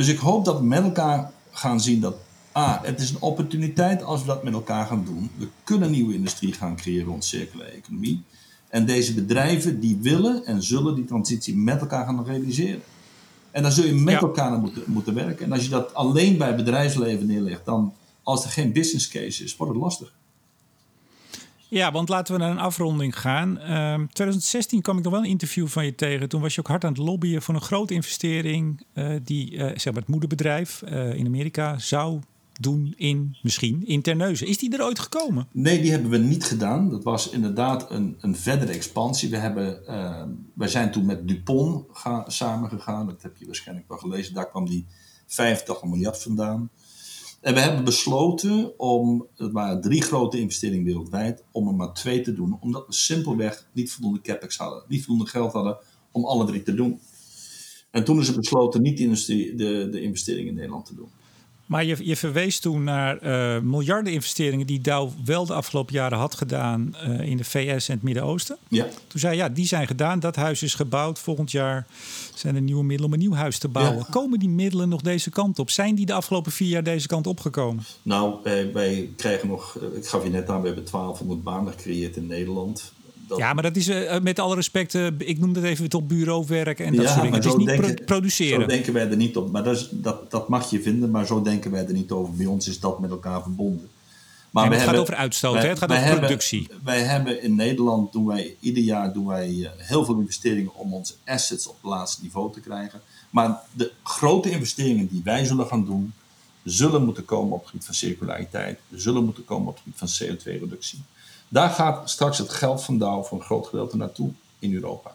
[0.00, 2.14] Dus ik hoop dat we met elkaar gaan zien dat
[2.56, 5.30] A, het is een opportuniteit als we dat met elkaar gaan doen.
[5.36, 8.22] We kunnen nieuwe industrie gaan creëren rond circulaire economie.
[8.68, 12.82] En deze bedrijven die willen en zullen die transitie met elkaar gaan realiseren.
[13.50, 15.44] En dan zul je met elkaar moeten, moeten werken.
[15.44, 17.92] En als je dat alleen bij bedrijfsleven neerlegt, dan
[18.22, 20.12] als er geen business case is, wordt het lastig.
[21.70, 23.58] Ja, want laten we naar een afronding gaan.
[23.58, 26.28] Uh, ehm, 2016 kwam ik nog wel een interview van je tegen.
[26.28, 29.58] Toen was je ook hard aan het lobbyen voor een grote investering uh, die uh,
[29.64, 32.20] zeg maar het moederbedrijf uh, in Amerika zou
[32.60, 34.46] doen in misschien in Terneuzen.
[34.46, 35.48] Is die er ooit gekomen?
[35.52, 36.90] Nee, die hebben we niet gedaan.
[36.90, 39.30] Dat was inderdaad een, een verdere expansie.
[39.30, 43.06] We hebben, ehm, wij zijn toen met Dupont ga, samengegaan.
[43.06, 44.34] Dat heb je waarschijnlijk wel gelezen.
[44.34, 44.86] Daar kwam die
[45.26, 46.70] 85 miljard vandaan.
[47.40, 52.20] En we hebben besloten om, het waren drie grote investeringen wereldwijd, om er maar twee
[52.20, 52.58] te doen.
[52.60, 54.84] Omdat we simpelweg niet voldoende capex hadden.
[54.88, 55.78] Niet voldoende geld hadden
[56.10, 57.00] om alle drie te doen.
[57.90, 61.08] En toen is er besloten niet de, de investeringen in Nederland te doen.
[61.70, 66.18] Maar je, je verwees toen naar uh, miljarden investeringen die Dow wel de afgelopen jaren
[66.18, 68.56] had gedaan uh, in de VS en het Midden-Oosten.
[68.68, 68.84] Ja.
[69.06, 71.18] Toen zei ja, die zijn gedaan, dat huis is gebouwd.
[71.18, 71.86] Volgend jaar
[72.34, 73.98] zijn er nieuwe middelen om een nieuw huis te bouwen.
[73.98, 74.06] Ja.
[74.10, 75.70] Komen die middelen nog deze kant op?
[75.70, 77.84] Zijn die de afgelopen vier jaar deze kant opgekomen?
[78.02, 81.72] Nou, wij, wij krijgen nog, eh, ik gaf je net aan, we hebben 1200 banen
[81.72, 82.92] gecreëerd in Nederland.
[83.38, 86.80] Ja, maar dat is uh, met alle respect, uh, ik noem dat even tot bureauwerk
[86.80, 87.36] en dat soort dingen.
[87.36, 88.60] Het is niet denken, pro produceren.
[88.60, 89.50] Zo denken wij er niet op.
[89.50, 92.34] Maar dat, is, dat, dat mag je vinden, maar zo denken wij er niet over.
[92.34, 93.88] Bij ons is dat met elkaar verbonden.
[94.50, 95.68] Maar, nee, het hebben, gaat over uitstoot, wij, hè?
[95.68, 96.68] het gaat over hebben, productie.
[96.84, 101.14] Wij hebben in Nederland, doen wij, ieder jaar doen wij heel veel investeringen om onze
[101.24, 103.00] assets op het laatste niveau te krijgen.
[103.30, 106.12] Maar de grote investeringen die wij zullen gaan doen,
[106.64, 110.26] zullen moeten komen op het gebied van circulariteit, zullen moeten komen op het gebied van
[110.26, 111.02] CO2-reductie.
[111.52, 115.14] Daar gaat straks het geld van Dow voor een groot gedeelte naartoe in Europa.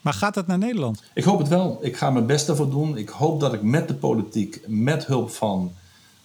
[0.00, 1.02] Maar gaat dat naar Nederland?
[1.14, 1.78] Ik hoop het wel.
[1.80, 2.96] Ik ga mijn best ervoor doen.
[2.96, 5.72] Ik hoop dat ik met de politiek, met hulp van,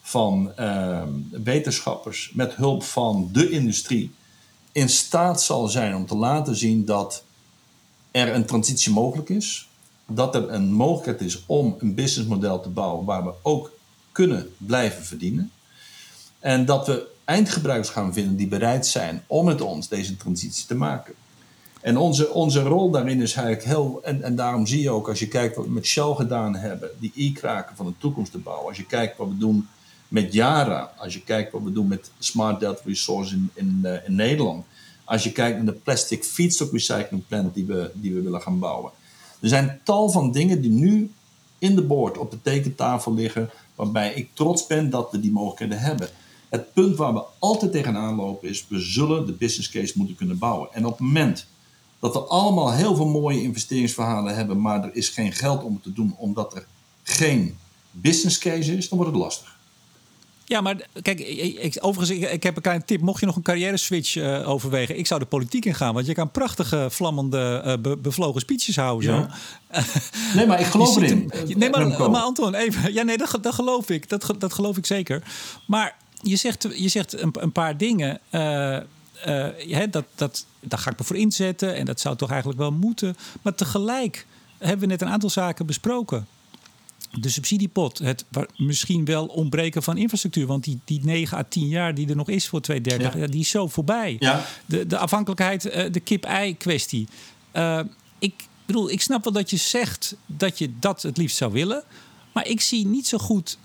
[0.01, 1.01] van uh,
[1.32, 4.13] wetenschappers, met hulp van de industrie,
[4.71, 7.23] in staat zal zijn om te laten zien dat
[8.11, 9.69] er een transitie mogelijk is.
[10.07, 13.71] Dat er een mogelijkheid is om een businessmodel te bouwen waar we ook
[14.11, 15.51] kunnen blijven verdienen.
[16.39, 20.76] En dat we eindgebruikers gaan vinden die bereid zijn om met ons deze transitie te
[20.76, 21.13] maken.
[21.82, 23.99] En onze, onze rol daarin is eigenlijk heel.
[24.03, 26.89] En, en daarom zie je ook als je kijkt wat we met Shell gedaan hebben,
[26.99, 28.67] die e-kraken van de toekomst te bouwen.
[28.67, 29.67] Als je kijkt wat we doen
[30.07, 34.07] met Yara, als je kijkt wat we doen met Smart Delta Resource in, in, uh,
[34.07, 34.65] in Nederland.
[35.03, 38.59] Als je kijkt naar de plastic feedstock recycling plant die we, die we willen gaan
[38.59, 38.91] bouwen.
[39.39, 41.11] Er zijn tal van dingen die nu
[41.59, 45.80] in de boord op de tekentafel liggen, waarbij ik trots ben dat we die mogelijkheden
[45.80, 46.09] hebben.
[46.55, 50.37] Het punt waar we altijd tegenaan lopen is, we zullen de business case moeten kunnen
[50.37, 50.69] bouwen.
[50.73, 51.47] En op het moment
[51.99, 55.83] dat we allemaal heel veel mooie investeringsverhalen hebben, maar er is geen geld om het
[55.83, 56.65] te doen omdat er
[57.03, 57.57] geen
[57.91, 59.55] business case is, dan wordt het lastig.
[60.47, 63.01] Ja, maar kijk, ik, overigens, ik, ik, heb een kleine tip.
[63.01, 65.93] Mocht je nog een carrière switch uh, overwegen, ik zou de politiek in gaan.
[65.93, 69.13] Want je kan prachtige, vlammende, uh, be, bevlogen speeches houden.
[69.13, 69.29] Ja.
[69.71, 69.81] Zo.
[70.35, 71.31] nee, maar ik geloof erin.
[71.55, 72.93] nee, maar, maar Anton, even.
[72.93, 74.09] Ja, nee, dat, dat geloof ik.
[74.09, 75.23] Dat, dat geloof ik zeker.
[75.67, 75.95] Maar
[76.28, 78.19] je zegt, je zegt een, een paar dingen.
[78.32, 78.78] Uh,
[79.28, 82.71] uh, dat, dat, daar ga ik me voor inzetten en dat zou toch eigenlijk wel
[82.71, 83.17] moeten.
[83.41, 84.26] Maar tegelijk
[84.57, 86.28] hebben we net een aantal zaken besproken.
[87.11, 88.26] De subsidiepot, het
[88.57, 90.45] misschien wel ontbreken van infrastructuur.
[90.45, 93.28] Want die, die 9 à 10 jaar die er nog is voor 2030, ja.
[93.28, 94.15] die is zo voorbij.
[94.19, 94.45] Ja.
[94.65, 97.07] De, de afhankelijkheid, uh, de kip-ei-kwestie.
[97.53, 97.80] Uh,
[98.19, 98.34] ik
[98.65, 101.84] bedoel, ik snap wel dat je zegt dat je dat het liefst zou willen.
[102.32, 103.57] Maar ik zie niet zo goed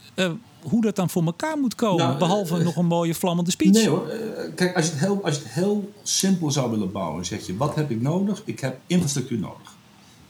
[0.62, 2.06] hoe dat dan voor elkaar moet komen.
[2.06, 3.72] Nou, behalve uh, nog een mooie vlammende speech.
[3.72, 4.06] Nee hoor.
[4.06, 7.46] Uh, kijk, als je, het heel, als je het heel simpel zou willen bouwen, zeg
[7.46, 8.42] je: wat heb ik nodig?
[8.44, 9.74] Ik heb infrastructuur nodig.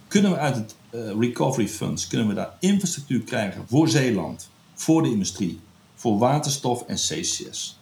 [0.08, 5.02] Kunnen we uit het uh, Recovery Funds kunnen we daar infrastructuur krijgen voor Zeeland, voor
[5.02, 5.60] de industrie,
[5.94, 7.78] voor waterstof en CCS.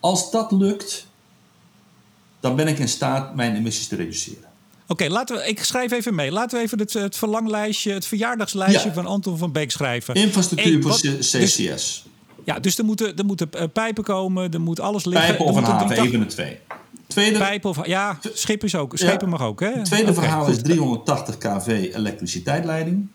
[0.00, 1.06] Als dat lukt,
[2.40, 4.45] dan ben ik in staat mijn emissies te reduceren.
[4.86, 5.48] Oké, laten we.
[5.48, 6.32] ik schrijf even mee.
[6.32, 10.14] Laten we even het, het verlanglijstje, het verjaardagslijstje van Anton van Beek schrijven.
[10.14, 11.30] Infrastructuur voor CCS.
[11.30, 12.04] Dus,
[12.44, 15.26] ja, dus er moeten, er moeten eh, pijpen komen, er moet alles liggen.
[15.26, 16.58] Pijpen of een haven, de twee.
[17.06, 19.60] Tweede, Pijpen of, ja, schip is ook, schepen mag ook.
[19.60, 19.70] Hè?
[19.70, 23.08] Het tweede verhaal is 380 kV elektriciteitsleiding.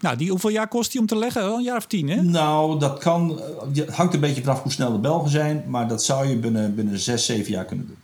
[0.00, 1.42] Nou, die, hoeveel jaar kost die om te leggen?
[1.42, 2.22] Wel een jaar of tien, hè?
[2.22, 3.40] Nou, dat kan.
[3.74, 5.64] Het hangt een beetje vanaf hoe snel de Belgen zijn.
[5.66, 7.96] Maar dat zou je binnen, binnen zes, zeven jaar kunnen doen.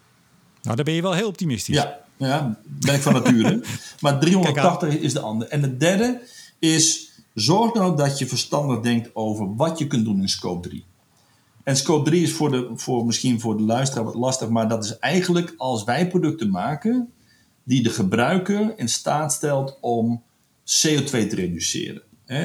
[0.63, 1.77] Nou, dan ben je wel heel optimistisch.
[1.77, 3.63] Ja, ja ben ik van nature.
[4.01, 5.51] maar 380 is de andere.
[5.51, 6.21] En de derde
[6.59, 7.11] is.
[7.35, 10.85] Zorg nou dat je verstandig denkt over wat je kunt doen in scope 3.
[11.63, 14.85] En scope 3 is voor de, voor, misschien voor de luisteraar wat lastig, maar dat
[14.85, 17.13] is eigenlijk als wij producten maken
[17.65, 20.23] die de gebruiker in staat stelt om
[20.61, 22.03] CO2 te reduceren.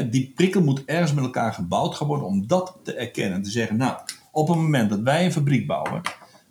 [0.10, 3.34] die prikkel moet ergens met elkaar gebouwd gaan worden om dat te erkennen.
[3.34, 3.98] En te zeggen, nou,
[4.32, 6.02] op het moment dat wij een fabriek bouwen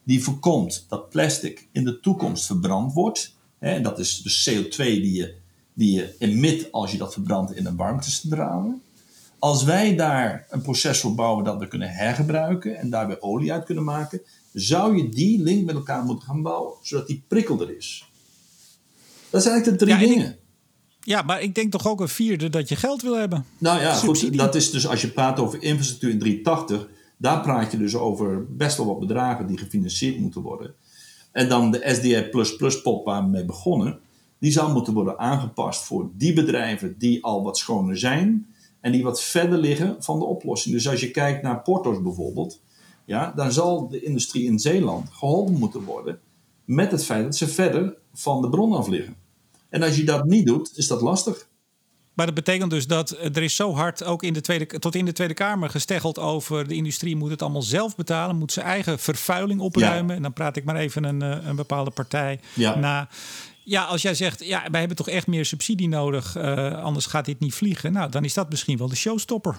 [0.07, 5.13] die voorkomt dat plastic in de toekomst verbrand wordt, en dat is de CO2 die
[5.13, 5.35] je,
[5.73, 8.75] die je emit als je dat verbrandt in een warmtecentrale.
[9.39, 13.53] Als wij daar een proces voor bouwen dat we kunnen hergebruiken en daar weer olie
[13.53, 14.21] uit kunnen maken,
[14.53, 18.05] zou je die link met elkaar moeten gaan bouwen, zodat die prikkel er is.
[19.31, 20.37] Dat zijn eigenlijk de drie dingen.
[21.01, 23.47] Ja, maar ik denk toch ook een vierde dat je geld wil hebben.
[23.59, 27.73] Nou ja, goed, dat is dus als je praat over infrastructuur in 380, daar praat
[27.73, 30.75] je dus over best wel wat bedragen die gefinancierd moeten worden.
[31.33, 32.29] En dan de SDI
[32.83, 33.99] pot waar we mee begonnen,
[34.39, 38.47] die zou moeten worden aangepast voor die bedrijven die al wat schoner zijn
[38.81, 40.75] en die wat verder liggen van de oplossing.
[40.75, 42.61] Dus als je kijkt naar porto's bijvoorbeeld,
[43.05, 46.21] ja, dan zal de industrie in Zeeland geholpen moeten worden
[46.65, 49.17] met het feit dat ze verder van de bron af liggen.
[49.69, 51.49] En als je dat niet doet, is dat lastig.
[52.17, 55.05] Maar dat betekent dus dat er is zo hard ook in de tweede, tot in
[55.05, 58.99] de Tweede Kamer gesteggeld over de industrie moet het allemaal zelf betalen, moet zijn eigen
[58.99, 60.17] vervuiling opruimen.
[60.17, 62.79] En dan praat ik maar even een, eh, een bepaalde partij ja.
[62.79, 63.09] na.
[63.65, 67.25] Ja, als jij zegt, ja, wij hebben toch echt meer subsidie nodig, uh, anders gaat
[67.25, 67.93] dit niet vliegen.
[67.93, 69.57] Nou, dan is dat misschien wel de showstopper.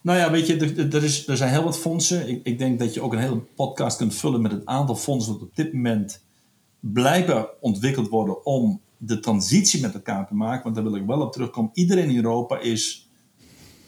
[0.00, 2.28] Nou ja, weet je, er, er, is, er zijn heel wat fondsen.
[2.28, 5.32] Ik, ik, denk dat je ook een hele podcast kunt vullen met het aantal fondsen
[5.32, 6.22] dat op dit moment
[6.80, 10.62] blijkbaar ontwikkeld worden om de transitie met elkaar te maken.
[10.62, 11.70] Want daar wil ik wel op terugkomen.
[11.74, 13.10] Iedereen in Europa is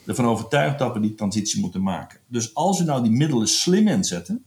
[0.07, 2.21] ervan overtuigd dat we die transitie moeten maken.
[2.27, 4.45] Dus als we nou die middelen slim inzetten,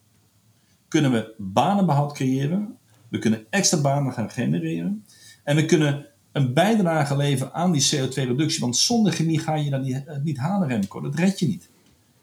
[0.87, 2.77] kunnen we banenbehoud creëren.
[3.09, 5.05] We kunnen extra banen gaan genereren.
[5.43, 8.59] En we kunnen een bijdrage leveren aan die CO2-reductie.
[8.59, 11.01] Want zonder chemie ga je dat niet, eh, niet halen, Remco.
[11.01, 11.69] Dat red je niet.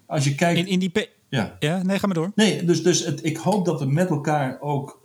[0.06, 0.58] Als je kijkt...
[0.58, 0.92] In, in die...
[1.28, 1.56] Ja.
[1.58, 2.32] ja, nee, ga maar door.
[2.34, 5.00] Nee, dus, dus het, ik hoop dat we met elkaar ook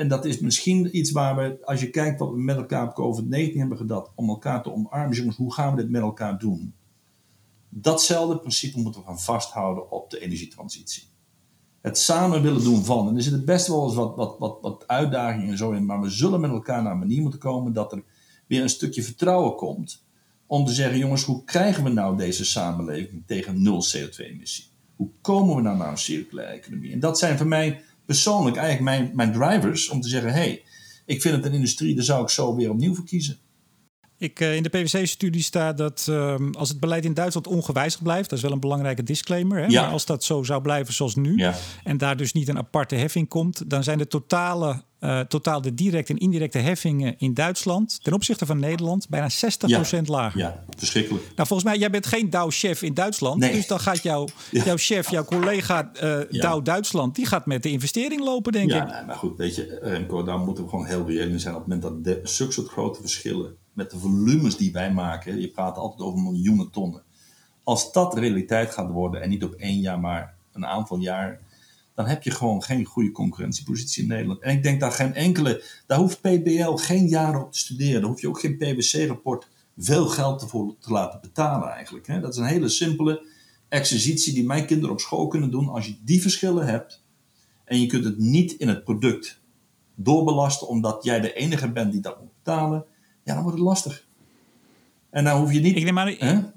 [0.00, 3.22] en dat is misschien iets waar we, als je kijkt wat we met elkaar op
[3.22, 6.74] COVID-19 hebben gedaan, om elkaar te omarmen, jongens, hoe gaan we dit met elkaar doen?
[7.68, 11.02] Datzelfde principe moeten we gaan vasthouden op de energietransitie.
[11.80, 13.08] Het samen willen doen van.
[13.08, 16.00] En er zitten best wel eens wat, wat, wat, wat uitdagingen en zo in, maar
[16.00, 18.02] we zullen met elkaar naar een manier moeten komen dat er
[18.46, 20.04] weer een stukje vertrouwen komt.
[20.46, 24.64] Om te zeggen, jongens, hoe krijgen we nou deze samenleving tegen nul CO2-emissie?
[24.96, 26.92] Hoe komen we nou naar een circulaire economie?
[26.92, 30.62] En dat zijn voor mij persoonlijk eigenlijk mijn, mijn drivers om te zeggen: hey,
[31.06, 33.38] ik vind het een industrie, daar zou ik zo weer opnieuw voor kiezen.
[34.18, 38.28] Ik, uh, in de PwC-studie staat dat uh, als het beleid in Duitsland ongewijzigd blijft,
[38.30, 39.58] dat is wel een belangrijke disclaimer.
[39.58, 39.66] Hè?
[39.66, 39.82] Ja.
[39.82, 41.54] Maar als dat zo zou blijven zoals nu, ja.
[41.84, 45.74] en daar dus niet een aparte heffing komt, dan zijn de totale uh, totaal de
[45.74, 49.30] directe en indirecte heffingen in Duitsland ten opzichte van Nederland bijna
[49.98, 50.40] 60% lager.
[50.40, 51.24] Ja, verschrikkelijk.
[51.24, 53.40] Nou, volgens mij, jij bent geen Dow-chef in Duitsland.
[53.40, 54.28] Dus dan gaat jouw,
[54.64, 58.76] jouw chef, jouw collega uh, Dow Duitsland, die gaat met de investering lopen, denk ik.
[58.76, 61.54] Ja, maar goed, weet je, Remco, daar moeten we gewoon heel reëel zijn.
[61.54, 65.40] Op het moment dat de, zulke soort grote verschillen met de volumes die wij maken,
[65.40, 67.02] je praat altijd over miljoenen tonnen.
[67.62, 71.40] Als dat realiteit gaat worden en niet op één jaar, maar een aantal jaar
[72.00, 74.40] dan heb je gewoon geen goede concurrentiepositie in Nederland.
[74.40, 78.00] En ik denk dat geen enkele, daar hoeft PBL geen jaren op te studeren.
[78.00, 82.06] Daar hoef je ook geen PwC-rapport veel geld ervoor te laten betalen eigenlijk.
[82.06, 82.20] Hè?
[82.20, 83.26] Dat is een hele simpele
[83.68, 85.68] exercitie die mijn kinderen op school kunnen doen.
[85.68, 87.04] Als je die verschillen hebt
[87.64, 89.40] en je kunt het niet in het product
[89.94, 92.84] doorbelasten omdat jij de enige bent die dat moet betalen,
[93.24, 94.06] ja, dan wordt het lastig.
[95.10, 95.76] En dan hoef je niet.
[95.76, 96.50] Ik neem maar,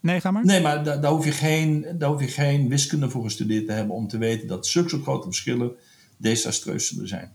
[0.00, 0.44] nee, ga maar.
[0.44, 3.72] Nee, maar daar, daar, hoef je geen, daar hoef je geen wiskunde voor gestudeerd te
[3.72, 5.72] hebben om te weten dat zulke grote verschillen
[6.16, 7.32] desastreus zullen zijn.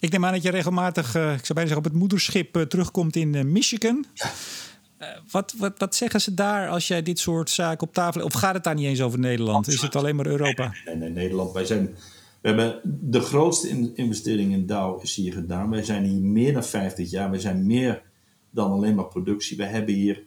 [0.00, 2.62] Ik neem aan dat je regelmatig, uh, ik zou bijna zeggen, op het moederschip uh,
[2.62, 4.04] terugkomt in uh, Michigan.
[4.14, 4.30] Ja.
[5.30, 8.24] wat, wat, wat zeggen ze daar als jij dit soort zaken op tafel...
[8.24, 9.68] Of gaat het daar niet eens over Nederland?
[9.68, 10.74] Is het alleen maar Europa?
[10.84, 11.52] Nee, nee, Nederland.
[11.52, 11.96] Wij zijn...
[12.40, 15.70] We hebben de grootste investering in Dow is hier gedaan.
[15.70, 17.30] Wij zijn hier meer dan 50 jaar.
[17.30, 18.02] Wij zijn meer
[18.50, 19.56] dan alleen maar productie.
[19.56, 20.24] We hebben hier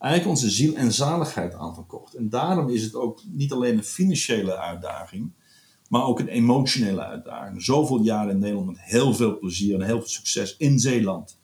[0.00, 2.14] eigenlijk onze ziel en zaligheid aan verkocht.
[2.14, 5.32] En daarom is het ook niet alleen een financiële uitdaging,
[5.88, 7.62] maar ook een emotionele uitdaging.
[7.62, 11.38] Zoveel jaren in Nederland met heel veel plezier en heel veel succes in Zeeland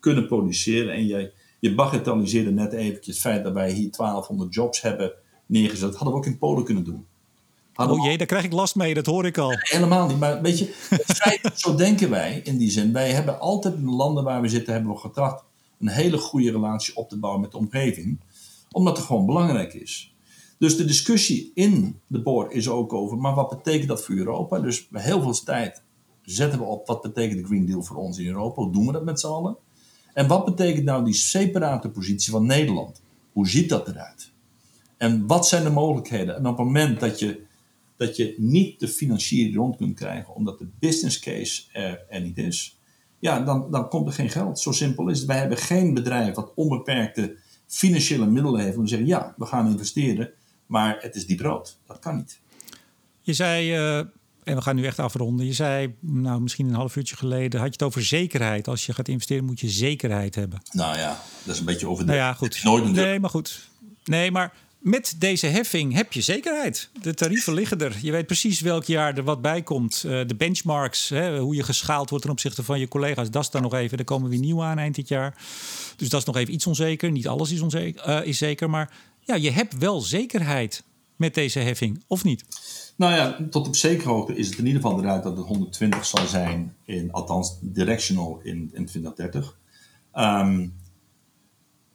[0.00, 0.94] kunnen produceren.
[0.94, 5.12] En je, je bagatelliseerde net eventjes het feit dat wij hier 1200 jobs hebben
[5.46, 5.90] neergezet.
[5.90, 7.06] Dat hadden we ook in Polen kunnen doen.
[7.76, 9.50] oh jee, daar krijg ik last mee, dat hoor ik al.
[9.58, 10.66] Helemaal niet, maar weet je,
[11.06, 12.92] feit, zo denken wij in die zin.
[12.92, 15.44] Wij hebben altijd in de landen waar we zitten, hebben we getracht
[15.78, 18.20] een hele goede relatie op te bouwen met de omgeving.
[18.70, 20.14] Omdat het gewoon belangrijk is.
[20.58, 24.58] Dus de discussie in de board is ook over, maar wat betekent dat voor Europa?
[24.58, 25.82] Dus heel veel tijd
[26.22, 28.62] zetten we op, wat betekent de Green Deal voor ons in Europa?
[28.62, 29.56] Hoe doen we dat met z'n allen?
[30.14, 33.02] En wat betekent nou die separate positie van Nederland?
[33.32, 34.32] Hoe ziet dat eruit?
[34.96, 36.36] En wat zijn de mogelijkheden?
[36.36, 37.42] En op het moment dat je,
[37.96, 42.38] dat je niet de financiering rond kunt krijgen, omdat de business case er, er niet
[42.38, 42.75] is,
[43.26, 44.60] ja, dan, dan komt er geen geld.
[44.60, 45.26] Zo simpel is het.
[45.26, 49.70] Wij hebben geen bedrijf dat onbeperkte financiële middelen heeft om te zeggen: ja, we gaan
[49.70, 50.30] investeren,
[50.66, 51.78] maar het is diep rood.
[51.86, 52.40] Dat kan niet.
[53.20, 53.98] Je zei, uh,
[54.44, 55.46] en we gaan nu echt afronden.
[55.46, 58.68] Je zei, nou, misschien een half uurtje geleden, had je het over zekerheid.
[58.68, 60.62] Als je gaat investeren, moet je zekerheid hebben.
[60.72, 62.12] Nou ja, dat is een beetje over de.
[62.12, 62.64] Nou ja, goed.
[62.92, 63.68] Nee, maar goed.
[64.04, 64.52] Nee, maar
[64.86, 66.90] met deze heffing heb je zekerheid.
[67.02, 67.96] De tarieven liggen er.
[68.02, 70.02] Je weet precies welk jaar er wat bij komt.
[70.06, 73.50] Uh, de benchmarks, hè, hoe je geschaald wordt ten opzichte van je collega's, dat is
[73.50, 73.98] dan nog even.
[73.98, 75.34] Er komen weer nieuw aan eind dit jaar.
[75.96, 77.10] Dus dat is nog even iets onzeker.
[77.10, 78.70] Niet alles is, onzeker, uh, is zeker.
[78.70, 80.82] Maar ja, je hebt wel zekerheid
[81.16, 82.44] met deze heffing, of niet?
[82.96, 86.06] Nou ja, tot op zekere hoogte is het in ieder geval eruit dat het 120
[86.06, 89.58] zal zijn, in, althans directional in, in 2030.
[90.14, 90.74] Um,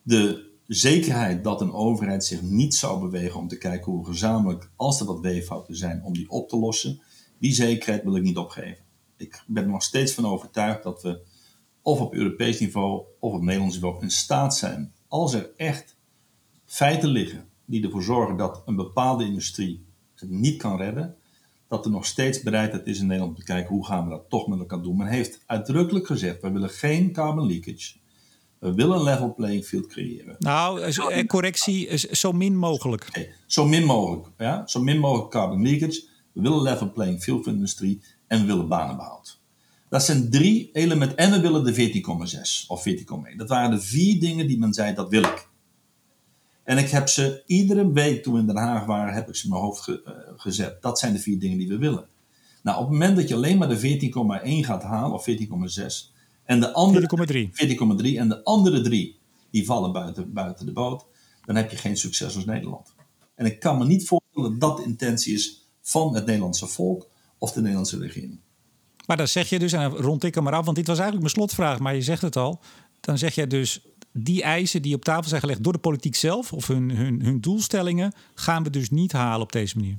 [0.01, 4.99] de zekerheid dat een overheid zich niet zou bewegen om te kijken hoe gezamenlijk, als
[4.99, 7.01] er wat weeffouten zijn, om die op te lossen,
[7.39, 8.83] die zekerheid wil ik niet opgeven.
[9.17, 11.19] Ik ben er nog steeds van overtuigd dat we
[11.81, 15.95] of op Europees niveau of op Nederlands niveau in staat zijn, als er echt
[16.65, 21.15] feiten liggen die ervoor zorgen dat een bepaalde industrie het niet kan redden,
[21.67, 24.29] dat er nog steeds bereidheid is in Nederland om te kijken hoe gaan we dat
[24.29, 24.97] toch met elkaar doen.
[24.97, 27.99] Men heeft uitdrukkelijk gezegd, we willen geen carbon leakage.
[28.61, 30.35] We willen een level playing field creëren.
[30.39, 33.05] Nou, eh, correctie, is zo min mogelijk.
[33.07, 34.27] Okay, zo min mogelijk.
[34.37, 34.67] Ja?
[34.67, 36.03] Zo min mogelijk carbon leakage.
[36.31, 38.01] We willen level playing field voor de industrie.
[38.27, 39.39] En we willen banenbehoud.
[39.89, 41.17] Dat zijn drie elementen.
[41.17, 43.37] En we willen de 14,6 of 14,1.
[43.37, 45.49] Dat waren de vier dingen die men zei, dat wil ik.
[46.63, 49.43] En ik heb ze iedere week toen we in Den Haag waren, heb ik ze
[49.43, 50.81] in mijn hoofd ge, uh, gezet.
[50.81, 52.07] Dat zijn de vier dingen die we willen.
[52.63, 56.10] Nou, op het moment dat je alleen maar de 14,1 gaat halen, of 14,6,
[56.43, 57.09] en de andere
[58.11, 59.19] 14,3 en de andere drie
[59.51, 61.05] die vallen buiten, buiten de boot,
[61.45, 62.93] dan heb je geen succes als Nederland.
[63.35, 67.09] En ik kan me niet voorstellen dat dat de intentie is van het Nederlandse volk
[67.37, 68.39] of de Nederlandse regering.
[69.05, 71.27] Maar dan zeg je dus, en rond ik hem maar af, want dit was eigenlijk
[71.27, 72.59] mijn slotvraag, maar je zegt het al.
[72.99, 73.81] Dan zeg je dus,
[74.13, 77.41] die eisen die op tafel zijn gelegd door de politiek zelf, of hun, hun, hun
[77.41, 79.97] doelstellingen, gaan we dus niet halen op deze manier.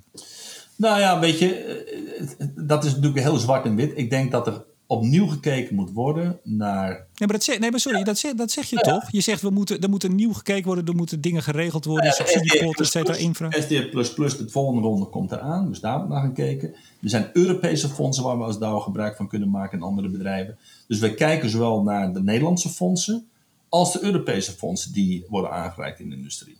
[0.76, 3.92] Nou ja, weet je, eh, dat is natuurlijk heel zwart en wit.
[3.94, 6.88] Ik denk dat er opnieuw gekeken moet worden naar.
[6.88, 9.10] Nee, maar, dat zeg, nee, maar sorry, dat, zeg, dat zeg je toch?
[9.10, 12.12] Je zegt we moeten, er moet nieuw gekeken worden, er moeten dingen geregeld worden, ja,
[12.12, 13.50] subsidiepotten, et cetera, infra.
[13.50, 16.68] SDF, de volgende ronde komt eraan, dus daar moet naar gaan kijken.
[17.02, 20.58] Er zijn Europese fondsen waar we als DAO gebruik van kunnen maken in andere bedrijven.
[20.88, 23.26] Dus we kijken zowel naar de Nederlandse fondsen
[23.68, 26.56] als de Europese fondsen die worden aangereikt in de industrie.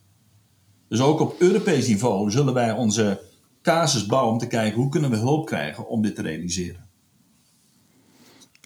[0.89, 3.21] Dus ook op Europees niveau zullen wij onze
[3.63, 6.87] casus bouwen om te kijken hoe kunnen we hulp krijgen om dit te realiseren.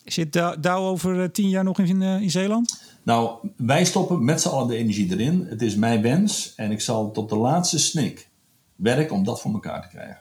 [0.06, 2.82] Zit Douw over eh, tien jaar nog in, eh, in Zeeland?
[3.02, 5.46] Nou, wij stoppen met z'n allen de energie erin.
[5.48, 8.28] Het is mijn wens en ik zal tot de laatste snik
[8.76, 10.18] werken om dat voor elkaar te krijgen.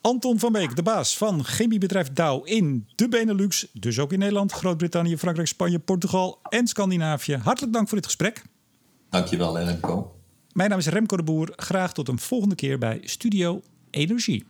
[0.00, 4.52] Anton van Beek, de baas van chemiebedrijf Dow in de Benelux, dus ook in Nederland,
[4.52, 7.36] Groot-Brittannië, Frankrijk, Spanje, Portugal en Scandinavië.
[7.36, 8.42] Hartelijk dank voor dit gesprek.
[9.10, 10.16] Dankjewel, Remco.
[10.52, 11.52] Mijn naam is Remco de Boer.
[11.56, 14.44] Graag tot een volgende keer bij Studio Energie.